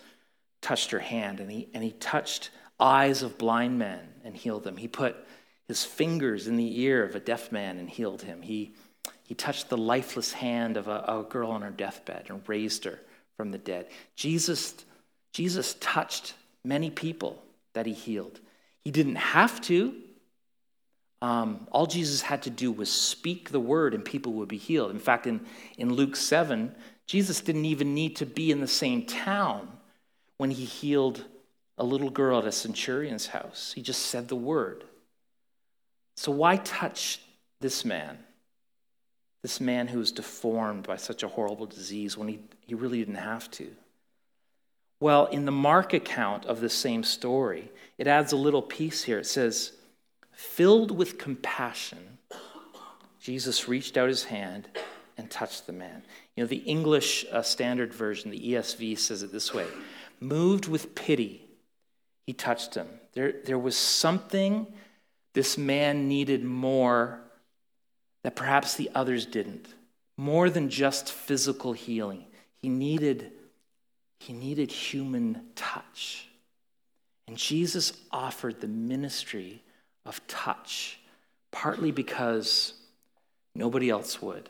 touched 0.62 0.92
her 0.92 1.00
hand, 1.00 1.40
and 1.40 1.50
he, 1.50 1.70
and 1.74 1.84
he 1.84 1.92
touched 1.92 2.50
eyes 2.80 3.24
of 3.24 3.38
blind 3.38 3.78
men 3.80 4.00
and 4.24 4.36
healed 4.36 4.64
them. 4.64 4.78
He 4.78 4.88
put 4.88 5.16
his 5.68 5.86
fingers 5.86 6.48
in 6.48 6.58
the 6.58 6.82
ear 6.82 7.04
of 7.04 7.16
a 7.16 7.20
deaf 7.20 7.52
man 7.52 7.78
and 7.78 7.90
healed 7.90 8.24
him. 8.24 8.42
He, 8.42 8.74
he 9.24 9.36
touched 9.36 9.70
the 9.70 9.78
lifeless 9.78 10.34
hand 10.34 10.76
of 10.78 10.88
a, 10.88 11.04
a 11.08 11.26
girl 11.30 11.52
on 11.52 11.62
her 11.62 11.70
deathbed 11.70 12.26
and 12.30 12.42
raised 12.48 12.86
her 12.86 13.00
from 13.38 13.52
the 13.52 13.58
dead. 13.58 13.88
Jesus, 14.16 14.74
Jesus 15.32 15.76
touched 15.80 16.34
many 16.64 16.90
people 16.90 17.42
that 17.74 17.86
he 17.86 17.94
healed. 17.94 18.40
He 18.84 18.92
didn't 18.92 19.16
have 19.16 19.62
to. 19.62 19.94
Um, 21.22 21.68
all 21.72 21.86
Jesus 21.86 22.22
had 22.22 22.44
to 22.44 22.50
do 22.50 22.72
was 22.72 22.92
speak 22.92 23.50
the 23.50 23.60
word 23.60 23.94
and 23.94 24.06
people 24.06 24.34
would 24.34 24.48
be 24.48 24.58
healed. 24.58 24.92
In 24.92 25.00
fact, 25.00 25.28
in, 25.28 25.42
in 25.78 25.94
Luke 25.94 26.16
7, 26.16 26.74
Jesus 27.06 27.42
didn't 27.42 27.66
even 27.66 27.94
need 27.94 28.16
to 28.18 28.26
be 28.26 28.52
in 28.52 28.62
the 28.62 28.68
same 28.68 29.06
town 29.06 29.68
when 30.38 30.52
he 30.52 30.64
healed 30.64 31.26
a 31.78 31.84
little 31.84 32.10
girl 32.10 32.40
at 32.40 32.46
a 32.46 32.52
centurion's 32.52 33.28
house. 33.28 33.74
He 33.74 33.82
just 33.82 34.08
said 34.08 34.28
the 34.28 34.36
word. 34.36 34.84
So, 36.16 36.32
why 36.32 36.58
touch 36.58 37.22
this 37.62 37.84
man? 37.86 38.18
This 39.42 39.62
man 39.62 39.88
who 39.88 40.00
was 40.00 40.12
deformed 40.12 40.86
by 40.86 40.98
such 40.98 41.24
a 41.24 41.30
horrible 41.30 41.66
disease 41.66 42.18
when 42.18 42.28
he, 42.28 42.40
he 42.68 42.76
really 42.76 43.00
didn't 43.00 43.16
have 43.16 43.50
to. 43.52 43.74
Well, 45.00 45.28
in 45.28 45.46
the 45.46 45.52
Mark 45.52 45.94
account 45.94 46.46
of 46.46 46.60
the 46.60 46.70
same 46.70 47.04
story, 47.04 47.72
it 47.98 48.08
adds 48.08 48.32
a 48.32 48.38
little 48.38 48.62
piece 48.62 49.04
here. 49.04 49.20
It 49.20 49.26
says, 49.26 49.74
Filled 50.32 50.92
with 50.92 51.18
compassion, 51.18 52.18
Jesus 53.20 53.68
reached 53.68 53.98
out 53.98 54.10
his 54.10 54.26
hand 54.26 54.70
and 55.18 55.30
touched 55.30 55.68
the 55.68 55.74
man. 55.74 56.04
You 56.36 56.44
know, 56.44 56.48
the 56.48 56.58
English 56.58 57.26
uh, 57.32 57.42
Standard 57.42 57.94
Version, 57.94 58.32
the 58.32 58.54
ESV, 58.54 58.98
says 58.98 59.22
it 59.24 59.32
this 59.32 59.54
way 59.54 59.68
Moved 60.20 60.68
with 60.68 60.96
pity, 60.96 61.46
he 62.26 62.34
touched 62.34 62.76
him. 62.76 62.88
There, 63.14 63.34
there 63.46 63.60
was 63.60 63.76
something 63.76 64.68
this 65.34 65.58
man 65.58 66.08
needed 66.08 66.44
more 66.44 67.20
that 68.24 68.36
perhaps 68.36 68.76
the 68.76 68.90
others 68.96 69.26
didn't. 69.26 69.68
More 70.18 70.50
than 70.50 70.70
just 70.70 71.12
physical 71.12 71.74
healing. 71.74 72.26
He 72.62 72.68
needed, 72.68 73.32
he 74.20 74.34
needed 74.34 74.72
human 74.72 75.42
touch. 75.56 76.28
And 77.28 77.38
Jesus 77.38 77.94
offered 78.12 78.60
the 78.60 78.68
ministry 78.68 79.62
of 80.06 80.26
touch, 80.28 81.00
partly 81.52 81.92
because 81.92 82.74
nobody 83.56 83.90
else 83.90 84.22
would. 84.22 84.50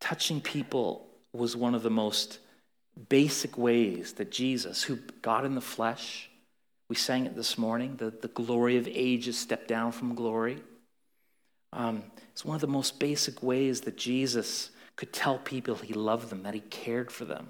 Touching 0.00 0.40
people 0.40 1.06
was 1.32 1.56
one 1.56 1.74
of 1.74 1.82
the 1.82 1.90
most 1.90 2.38
basic 3.08 3.56
ways 3.56 4.14
that 4.14 4.30
Jesus, 4.30 4.82
who 4.82 4.96
got 5.22 5.44
in 5.44 5.54
the 5.54 5.60
flesh, 5.60 6.28
we 6.88 6.96
sang 6.96 7.24
it 7.24 7.34
this 7.34 7.56
morning, 7.56 7.96
the, 7.96 8.10
the 8.10 8.28
glory 8.28 8.76
of 8.76 8.86
ages 8.86 9.38
stepped 9.38 9.68
down 9.68 9.92
from 9.92 10.14
glory. 10.14 10.58
Um, 11.72 12.02
it's 12.32 12.44
one 12.44 12.54
of 12.54 12.60
the 12.60 12.66
most 12.66 12.98
basic 12.98 13.42
ways 13.42 13.80
that 13.82 13.96
Jesus 13.96 14.70
could 14.96 15.12
tell 15.12 15.38
people 15.38 15.74
he 15.76 15.94
loved 15.94 16.28
them, 16.28 16.42
that 16.42 16.54
he 16.54 16.60
cared 16.60 17.10
for 17.10 17.24
them, 17.24 17.48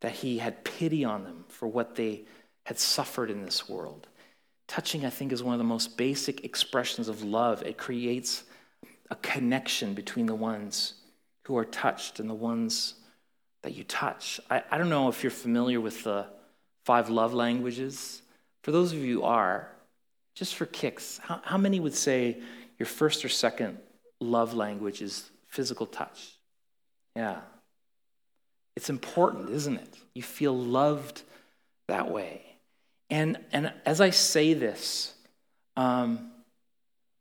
that 0.00 0.12
he 0.12 0.38
had 0.38 0.64
pity 0.64 1.04
on 1.04 1.24
them 1.24 1.44
for 1.48 1.66
what 1.66 1.94
they 1.94 2.22
had 2.66 2.78
suffered 2.78 3.30
in 3.30 3.42
this 3.42 3.68
world. 3.68 4.06
Touching, 4.66 5.04
I 5.04 5.10
think, 5.10 5.32
is 5.32 5.42
one 5.42 5.54
of 5.54 5.58
the 5.58 5.64
most 5.64 5.96
basic 5.96 6.44
expressions 6.44 7.08
of 7.08 7.22
love. 7.22 7.62
It 7.62 7.78
creates 7.78 8.44
a 9.10 9.16
connection 9.16 9.94
between 9.94 10.26
the 10.26 10.34
ones 10.34 10.94
who 11.44 11.56
are 11.56 11.64
touched 11.64 12.20
and 12.20 12.28
the 12.28 12.34
ones 12.34 12.94
that 13.62 13.74
you 13.74 13.84
touch. 13.84 14.38
I, 14.50 14.62
I 14.70 14.78
don't 14.78 14.90
know 14.90 15.08
if 15.08 15.22
you're 15.22 15.30
familiar 15.30 15.80
with 15.80 16.04
the 16.04 16.26
five 16.84 17.08
love 17.08 17.32
languages. 17.32 18.22
For 18.62 18.70
those 18.70 18.92
of 18.92 18.98
you 18.98 19.20
who 19.20 19.22
are, 19.24 19.68
just 20.34 20.54
for 20.54 20.66
kicks, 20.66 21.18
how, 21.22 21.40
how 21.42 21.56
many 21.56 21.80
would 21.80 21.94
say 21.94 22.36
your 22.78 22.86
first 22.86 23.24
or 23.24 23.28
second 23.28 23.78
love 24.20 24.54
language 24.54 25.00
is 25.02 25.30
physical 25.48 25.86
touch? 25.86 26.36
Yeah. 27.16 27.40
It's 28.78 28.90
important, 28.90 29.50
isn't 29.50 29.76
it? 29.76 29.92
You 30.14 30.22
feel 30.22 30.56
loved 30.56 31.22
that 31.88 32.12
way. 32.12 32.42
And, 33.10 33.36
and 33.50 33.72
as 33.84 34.00
I 34.00 34.10
say 34.10 34.54
this, 34.54 35.14
um, 35.76 36.30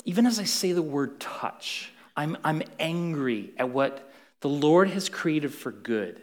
even 0.05 0.27
as 0.27 0.37
I 0.37 0.43
say 0.43 0.71
the 0.71 0.83
word 0.83 1.19
touch, 1.19 1.91
I'm, 2.15 2.37
I'm 2.43 2.61
angry 2.77 3.53
at 3.57 3.71
what 3.71 4.07
the 4.41 4.49
Lord 4.49 4.91
has 4.91 5.09
created 5.09 5.51
for 5.51 5.71
good 5.71 6.21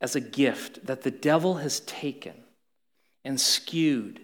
as 0.00 0.16
a 0.16 0.22
gift 0.22 0.86
that 0.86 1.02
the 1.02 1.10
devil 1.10 1.56
has 1.56 1.80
taken 1.80 2.32
and 3.26 3.38
skewed 3.38 4.22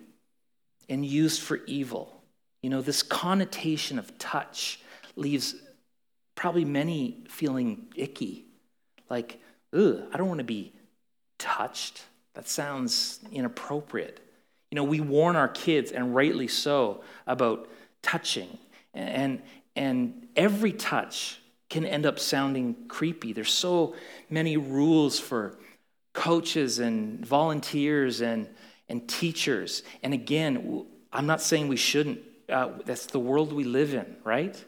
and 0.89 1.05
used 1.05 1.43
for 1.43 1.61
evil. 1.67 2.23
You 2.63 2.71
know, 2.71 2.81
this 2.81 3.03
connotation 3.03 3.99
of 3.99 4.17
touch 4.17 4.81
leaves 5.15 5.55
probably 6.37 6.65
many 6.65 7.23
feeling 7.29 7.89
icky. 7.95 8.47
Like, 9.11 9.39
ugh, 9.73 10.03
I 10.13 10.17
don't 10.17 10.29
want 10.29 10.39
to 10.39 10.45
be 10.45 10.73
touched. 11.39 12.03
That 12.35 12.49
sounds 12.49 13.21
inappropriate. 13.31 14.21
You 14.71 14.77
know, 14.77 14.85
we 14.85 15.01
warn 15.01 15.37
our 15.37 15.49
kids, 15.49 15.93
and 15.93 16.15
rightly 16.15 16.49
so, 16.49 17.03
about 17.27 17.69
touching. 18.03 18.59
And, 18.95 19.43
and 19.77 20.29
every 20.35 20.73
touch 20.73 21.41
can 21.69 21.85
end 21.85 22.07
up 22.07 22.19
sounding 22.19 22.77
creepy. 22.89 23.33
There's 23.33 23.53
so 23.53 23.95
many 24.31 24.57
rules 24.57 25.19
for 25.19 25.59
coaches 26.13 26.79
and 26.79 27.25
volunteers 27.25 28.21
and, 28.21 28.49
and 28.89 29.09
teachers. 29.09 29.83
And 30.03 30.13
again, 30.13 30.87
I'm 31.13 31.27
not 31.27 31.41
saying 31.41 31.69
we 31.69 31.77
shouldn't, 31.77 32.21
uh, 32.49 32.71
that's 32.85 33.07
the 33.07 33.19
world 33.19 33.53
we 33.53 33.65
live 33.65 33.95
in, 33.95 34.17
right? 34.25 34.63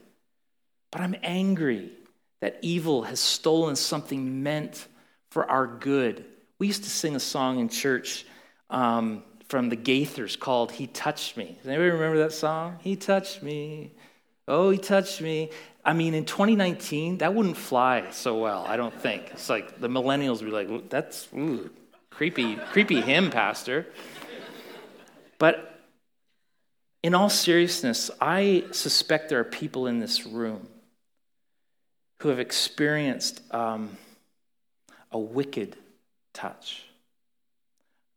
But 0.90 1.00
I'm 1.00 1.16
angry 1.22 1.92
that 2.40 2.58
evil 2.62 3.02
has 3.02 3.20
stolen 3.20 3.76
something 3.76 4.42
meant 4.42 4.86
for 5.34 5.50
our 5.50 5.66
good. 5.66 6.24
We 6.60 6.68
used 6.68 6.84
to 6.84 6.90
sing 6.90 7.16
a 7.16 7.20
song 7.20 7.58
in 7.58 7.68
church 7.68 8.24
um, 8.70 9.24
from 9.48 9.68
the 9.68 9.76
Gaithers 9.76 10.38
called 10.38 10.70
He 10.70 10.86
Touched 10.86 11.36
Me. 11.36 11.58
Does 11.58 11.66
anybody 11.66 11.90
remember 11.90 12.18
that 12.18 12.32
song? 12.32 12.78
He 12.80 12.94
touched 12.94 13.42
me. 13.42 13.90
Oh, 14.46 14.70
he 14.70 14.78
touched 14.78 15.20
me. 15.20 15.50
I 15.84 15.92
mean, 15.92 16.14
in 16.14 16.24
2019, 16.24 17.18
that 17.18 17.34
wouldn't 17.34 17.56
fly 17.56 18.12
so 18.12 18.38
well, 18.38 18.64
I 18.68 18.76
don't 18.76 18.94
think. 18.94 19.28
It's 19.32 19.50
like 19.50 19.80
the 19.80 19.88
millennials 19.88 20.40
would 20.40 20.46
be 20.46 20.52
like, 20.52 20.88
that's 20.88 21.26
ooh, 21.34 21.68
creepy, 22.10 22.54
creepy 22.70 23.00
hymn, 23.00 23.32
Pastor. 23.32 23.88
But 25.40 25.80
in 27.02 27.12
all 27.12 27.28
seriousness, 27.28 28.08
I 28.20 28.66
suspect 28.70 29.30
there 29.30 29.40
are 29.40 29.44
people 29.44 29.88
in 29.88 29.98
this 29.98 30.26
room 30.26 30.68
who 32.20 32.28
have 32.28 32.38
experienced 32.38 33.42
um, 33.52 33.98
a 35.14 35.18
wicked 35.18 35.76
touch, 36.34 36.82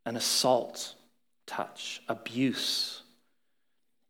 an 0.06 0.18
assault 0.18 0.96
touch, 1.46 2.02
abuse 2.10 3.04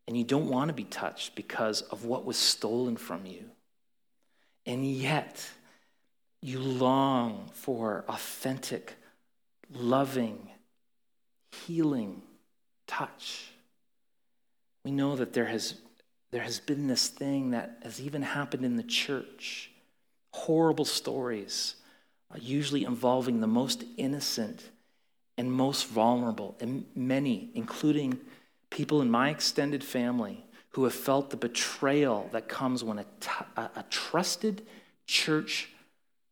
and 0.08 0.16
you 0.16 0.24
don't 0.24 0.48
want 0.48 0.68
to 0.68 0.74
be 0.74 0.84
touched 0.84 1.34
because 1.34 1.82
of 1.82 2.06
what 2.06 2.24
was 2.24 2.38
stolen 2.38 2.96
from 2.96 3.26
you. 3.26 3.44
And 4.64 4.90
yet, 4.90 5.46
you 6.40 6.60
long 6.60 7.50
for 7.52 8.06
authentic, 8.08 8.96
loving, 9.70 10.48
healing 11.52 12.22
touch. 12.86 13.50
We 14.82 14.90
know 14.90 15.14
that 15.16 15.34
there 15.34 15.44
has, 15.44 15.74
there 16.30 16.42
has 16.42 16.58
been 16.58 16.86
this 16.86 17.08
thing 17.08 17.50
that 17.50 17.80
has 17.82 18.00
even 18.00 18.22
happened 18.22 18.64
in 18.64 18.76
the 18.76 18.82
church 18.82 19.70
horrible 20.32 20.84
stories, 20.86 21.74
usually 22.36 22.84
involving 22.84 23.40
the 23.40 23.46
most 23.46 23.84
innocent 23.96 24.70
and 25.38 25.50
most 25.50 25.86
vulnerable, 25.86 26.56
and 26.60 26.84
many, 26.94 27.48
including 27.54 28.18
people 28.70 29.00
in 29.00 29.10
my 29.10 29.30
extended 29.30 29.82
family 29.82 30.44
who 30.70 30.84
have 30.84 30.94
felt 30.94 31.30
the 31.30 31.36
betrayal 31.36 32.28
that 32.32 32.48
comes 32.48 32.84
when 32.84 32.98
a, 32.98 33.06
t- 33.20 33.30
a 33.56 33.84
trusted 33.88 34.66
church 35.06 35.70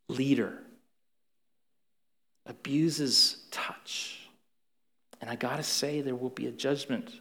leader 0.09 0.59
abuses 2.45 3.39
touch. 3.51 4.29
And 5.21 5.31
I 5.31 5.37
got 5.37 5.57
to 5.57 5.63
say, 5.63 6.01
there 6.01 6.15
will 6.15 6.31
be 6.31 6.47
a 6.47 6.53
judgment 6.53 7.21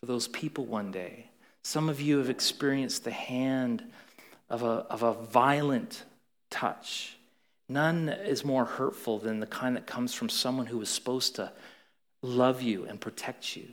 for 0.00 0.06
those 0.06 0.28
people 0.28 0.64
one 0.64 0.90
day. 0.90 1.30
Some 1.62 1.88
of 1.88 2.00
you 2.00 2.18
have 2.18 2.30
experienced 2.30 3.04
the 3.04 3.10
hand 3.10 3.82
of 4.48 4.62
a, 4.62 4.86
of 4.90 5.02
a 5.02 5.14
violent 5.14 6.04
touch. 6.50 7.16
None 7.68 8.08
is 8.08 8.44
more 8.44 8.64
hurtful 8.64 9.18
than 9.18 9.40
the 9.40 9.46
kind 9.46 9.76
that 9.76 9.86
comes 9.86 10.14
from 10.14 10.28
someone 10.28 10.66
who 10.66 10.78
was 10.78 10.90
supposed 10.90 11.36
to 11.36 11.52
love 12.22 12.62
you 12.62 12.84
and 12.84 13.00
protect 13.00 13.56
you. 13.56 13.68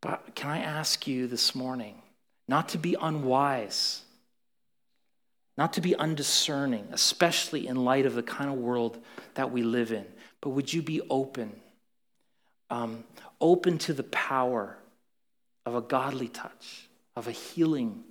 But 0.00 0.34
can 0.34 0.50
I 0.50 0.58
ask 0.58 1.06
you 1.06 1.26
this 1.26 1.54
morning 1.54 2.02
not 2.46 2.70
to 2.70 2.78
be 2.78 2.96
unwise, 3.00 4.02
not 5.56 5.72
to 5.74 5.80
be 5.80 5.96
undiscerning, 5.96 6.88
especially 6.92 7.66
in 7.66 7.84
light 7.84 8.06
of 8.06 8.14
the 8.14 8.22
kind 8.22 8.50
of 8.50 8.56
world 8.56 8.98
that 9.34 9.50
we 9.50 9.62
live 9.62 9.92
in, 9.92 10.06
but 10.40 10.50
would 10.50 10.72
you 10.72 10.82
be 10.82 11.00
open? 11.10 11.52
Um, 12.70 13.04
open 13.40 13.78
to 13.78 13.92
the 13.92 14.04
power 14.04 14.76
of 15.64 15.74
a 15.74 15.80
godly 15.80 16.28
touch, 16.28 16.88
of 17.16 17.28
a 17.28 17.32
healing 17.32 18.04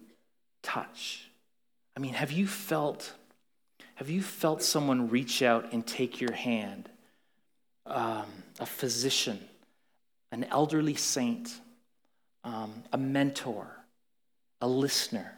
touch. 0.62 1.30
I 1.96 2.00
mean, 2.00 2.14
have 2.14 2.32
you 2.32 2.48
felt 2.48 3.14
have 3.98 4.12
you 4.12 4.22
felt 4.22 4.62
someone 4.62 5.10
reach 5.10 5.42
out 5.42 5.74
and 5.74 5.86
take 5.86 6.22
your 6.22 6.32
hand? 6.32 6.88
Um, 7.88 8.28
a 8.60 8.66
physician, 8.68 9.40
an 10.32 10.44
elderly 10.44 10.94
saint, 10.94 11.52
um, 12.44 12.84
a 12.94 12.98
mentor, 13.00 13.66
a 14.62 14.68
listener, 14.68 15.34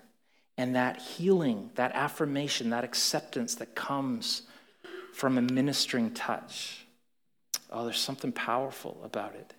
and 0.58 0.76
that 0.76 0.98
healing, 1.00 1.70
that 1.76 1.94
affirmation, 1.94 2.72
that 2.72 2.84
acceptance 2.84 3.56
that 3.56 3.76
comes 3.76 4.42
from 5.14 5.38
a 5.38 5.42
ministering 5.42 6.14
touch. 6.14 6.86
Oh, 7.72 7.86
there's 7.86 7.98
something 7.98 8.34
powerful 8.34 9.00
about 9.06 9.36
it. 9.36 9.54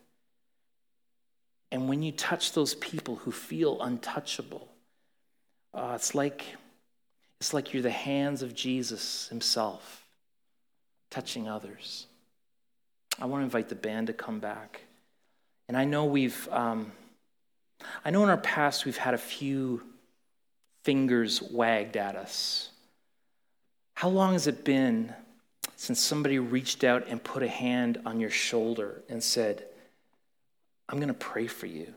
And 1.73 1.89
when 1.89 2.03
you 2.03 2.13
touch 2.13 2.53
those 2.53 2.75
people 2.75 3.17
who 3.17 3.33
feel 3.33 3.81
untouchable, 3.81 4.69
uh, 5.73 5.93
it's 5.95 6.15
like 6.15 6.45
it's 7.41 7.55
like 7.55 7.73
you're 7.73 7.83
the 7.83 7.91
hands 7.91 8.43
of 8.43 8.55
Jesus 8.55 9.29
himself 9.29 10.05
touching 11.11 11.49
others. 11.49 12.07
I 13.19 13.27
want 13.27 13.41
to 13.41 13.45
invite 13.45 13.69
the 13.69 13.75
band 13.75 14.07
to 14.07 14.13
come 14.13 14.41
back. 14.41 14.83
And 15.69 15.77
I 15.77 15.85
know 15.85 16.05
we've 16.05 16.49
um, 16.51 16.93
I 18.05 18.11
know 18.11 18.23
in 18.23 18.31
our 18.31 18.37
past 18.37 18.85
we've 18.85 18.97
had 18.97 19.15
a 19.15 19.19
few 19.19 19.83
fingers 20.85 21.43
wagged 21.43 21.97
at 21.97 22.17
us. 22.17 22.71
How 23.95 24.09
long 24.09 24.33
has 24.33 24.47
it 24.47 24.65
been 24.65 25.15
since 25.77 26.01
somebody 26.01 26.39
reached 26.39 26.85
out 26.85 27.07
and 27.09 27.23
put 27.23 27.43
a 27.43 27.49
hand 27.49 28.01
on 28.05 28.21
your 28.21 28.31
shoulder 28.31 29.03
and 29.09 29.23
said, 29.23 29.65
I'm 30.89 30.99
going 30.99 31.09
to 31.09 31.15
pray 31.15 31.47
for 31.47 31.67
you 31.67 31.93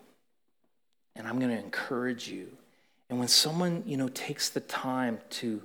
and 1.16 1.28
I'm 1.28 1.40
going 1.40 1.52
to 1.52 1.64
encourage 1.64 2.28
you? 2.28 2.50
And 3.14 3.20
when 3.20 3.28
someone, 3.28 3.84
you 3.86 3.96
know, 3.96 4.08
takes 4.08 4.50
the 4.50 4.60
time 4.60 5.20
to, 5.30 5.62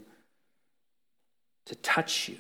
to 1.65 1.75
touch 1.77 2.29
you, 2.29 2.37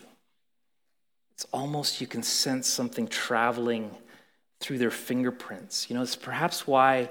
it's 1.32 1.46
almost 1.50 2.02
you 2.02 2.06
can 2.06 2.22
sense 2.22 2.66
something 2.66 3.09
traveling 3.09 3.90
through 4.61 4.76
their 4.76 4.90
fingerprints. 4.90 5.88
You 5.88 5.96
know, 5.96 6.02
it's 6.02 6.14
perhaps 6.14 6.66
why 6.66 7.09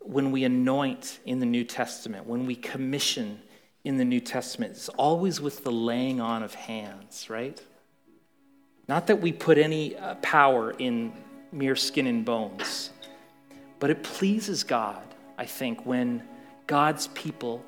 when 0.00 0.32
we 0.32 0.44
anoint 0.44 1.18
in 1.24 1.38
the 1.38 1.46
New 1.46 1.64
Testament, 1.64 2.26
when 2.26 2.44
we 2.44 2.54
commission 2.54 3.40
in 3.84 3.96
the 3.96 4.04
New 4.04 4.20
Testament, 4.20 4.72
it's 4.72 4.90
always 4.90 5.40
with 5.40 5.64
the 5.64 5.72
laying 5.72 6.20
on 6.20 6.42
of 6.42 6.52
hands, 6.52 7.30
right? 7.30 7.58
Not 8.86 9.06
that 9.06 9.18
we 9.18 9.32
put 9.32 9.56
any 9.56 9.96
uh, 9.96 10.16
power 10.16 10.72
in 10.72 11.14
mere 11.52 11.74
skin 11.74 12.06
and 12.06 12.22
bones, 12.22 12.90
but 13.78 13.88
it 13.88 14.02
pleases 14.02 14.62
God, 14.62 15.02
I 15.38 15.46
think, 15.46 15.86
when 15.86 16.22
God's 16.70 17.08
people 17.08 17.64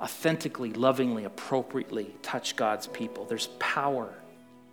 authentically, 0.00 0.72
lovingly, 0.72 1.24
appropriately 1.24 2.14
touch 2.22 2.56
God's 2.56 2.86
people. 2.86 3.26
There's 3.26 3.48
power 3.58 4.14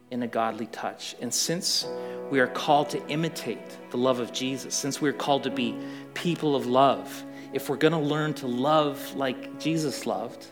in 0.10 0.24
a 0.24 0.28
godly 0.28 0.68
touch. 0.68 1.18
And 1.20 1.34
since 1.34 1.86
we 2.32 2.39
are 2.39 2.47
called 2.47 2.89
to 2.91 3.08
imitate 3.10 3.60
the 3.91 3.97
love 3.97 4.22
of 4.22 4.32
Jesus, 4.32 4.74
since 4.74 5.01
we're 5.01 5.12
called 5.12 5.43
to 5.43 5.49
be 5.49 5.76
people 6.14 6.55
of 6.55 6.66
love, 6.66 7.26
if 7.51 7.68
we're 7.68 7.76
going 7.76 7.91
to 7.91 7.99
learn 7.99 8.34
to 8.36 8.47
love 8.47 9.14
like 9.18 9.60
Jesus 9.60 10.05
loved, 10.05 10.45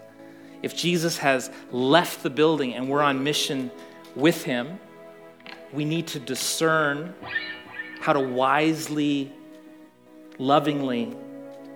if 0.62 0.76
Jesus 0.76 1.18
has 1.20 1.50
left 1.72 2.22
the 2.22 2.30
building 2.30 2.74
and 2.74 2.90
we're 2.90 3.02
on 3.02 3.24
mission 3.24 3.72
with 4.14 4.44
him, 4.44 4.78
we 5.72 5.86
need 5.86 6.08
to 6.08 6.20
discern 6.20 7.16
how 8.02 8.12
to 8.12 8.20
wisely, 8.20 9.32
lovingly 10.38 11.16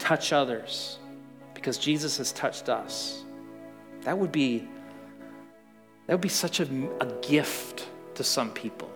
touch 0.10 0.34
others 0.34 0.98
because 1.54 1.78
Jesus 1.78 2.18
has 2.18 2.32
touched 2.32 2.68
us. 2.68 3.24
That 4.02 4.18
would 4.18 4.32
be 4.32 4.68
that 6.08 6.16
would 6.16 6.22
be 6.22 6.30
such 6.30 6.60
a, 6.60 6.64
a 7.00 7.06
gift 7.22 7.88
to 8.16 8.24
some 8.24 8.50
people 8.50 8.90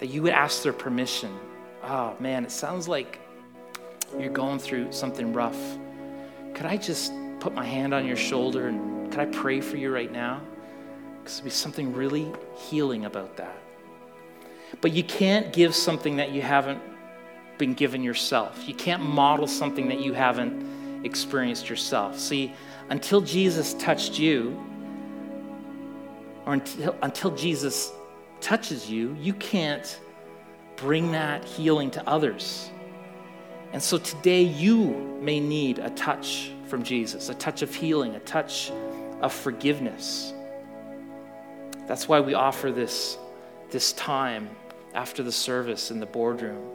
that 0.00 0.08
you 0.08 0.20
would 0.20 0.32
ask 0.32 0.64
their 0.64 0.72
permission. 0.72 1.32
Oh 1.84 2.16
man, 2.18 2.44
it 2.44 2.50
sounds 2.50 2.88
like 2.88 3.20
you're 4.18 4.32
going 4.32 4.58
through 4.58 4.90
something 4.90 5.32
rough. 5.32 5.78
Could 6.54 6.66
I 6.66 6.76
just 6.76 7.12
put 7.38 7.54
my 7.54 7.64
hand 7.64 7.94
on 7.94 8.04
your 8.04 8.16
shoulder 8.16 8.66
and 8.66 9.12
could 9.12 9.20
I 9.20 9.26
pray 9.26 9.60
for 9.60 9.76
you 9.76 9.94
right 9.94 10.10
now? 10.10 10.40
Because 11.20 11.36
there'd 11.36 11.44
be 11.44 11.50
something 11.50 11.94
really 11.94 12.32
healing 12.56 13.04
about 13.04 13.36
that. 13.36 13.56
But 14.80 14.90
you 14.90 15.04
can't 15.04 15.52
give 15.52 15.72
something 15.72 16.16
that 16.16 16.32
you 16.32 16.42
haven't 16.42 16.82
been 17.58 17.74
given 17.74 18.02
yourself. 18.02 18.66
You 18.66 18.74
can't 18.74 19.02
model 19.02 19.46
something 19.46 19.88
that 19.88 20.00
you 20.00 20.12
haven't 20.12 21.04
experienced 21.04 21.68
yourself. 21.68 22.18
See, 22.18 22.54
until 22.90 23.20
Jesus 23.20 23.74
touched 23.74 24.18
you, 24.18 24.58
or 26.46 26.54
until, 26.54 26.96
until 27.02 27.30
Jesus 27.32 27.92
touches 28.40 28.90
you, 28.90 29.16
you 29.20 29.32
can't 29.34 30.00
bring 30.76 31.12
that 31.12 31.44
healing 31.44 31.90
to 31.92 32.08
others. 32.08 32.70
And 33.72 33.82
so 33.82 33.98
today 33.98 34.42
you 34.42 35.18
may 35.22 35.40
need 35.40 35.78
a 35.78 35.90
touch 35.90 36.50
from 36.66 36.82
Jesus, 36.82 37.28
a 37.28 37.34
touch 37.34 37.62
of 37.62 37.74
healing, 37.74 38.14
a 38.16 38.20
touch 38.20 38.70
of 39.20 39.32
forgiveness. 39.32 40.34
That's 41.86 42.08
why 42.08 42.20
we 42.20 42.34
offer 42.34 42.70
this, 42.70 43.18
this 43.70 43.92
time 43.92 44.50
after 44.94 45.22
the 45.22 45.32
service 45.32 45.90
in 45.90 46.00
the 46.00 46.06
boardroom. 46.06 46.71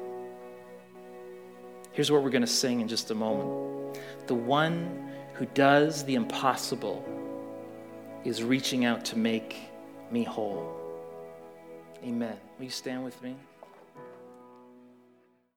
Here's 1.98 2.12
what 2.12 2.22
we're 2.22 2.30
going 2.30 2.44
to 2.44 2.48
sing 2.48 2.82
in 2.82 2.88
just 2.88 3.10
a 3.10 3.16
moment. 3.16 3.98
The 4.28 4.36
one 4.36 5.10
who 5.34 5.48
does 5.48 6.06
the 6.06 6.14
impossible 6.14 7.04
is 8.24 8.44
reaching 8.44 8.86
out 8.86 9.04
to 9.06 9.18
make 9.18 9.56
me 10.12 10.24
whole. 10.24 10.80
Amen. 12.04 12.38
Will 12.60 12.66
you 12.66 12.70
stand 12.70 13.04
with 13.04 13.20
me? 13.24 13.36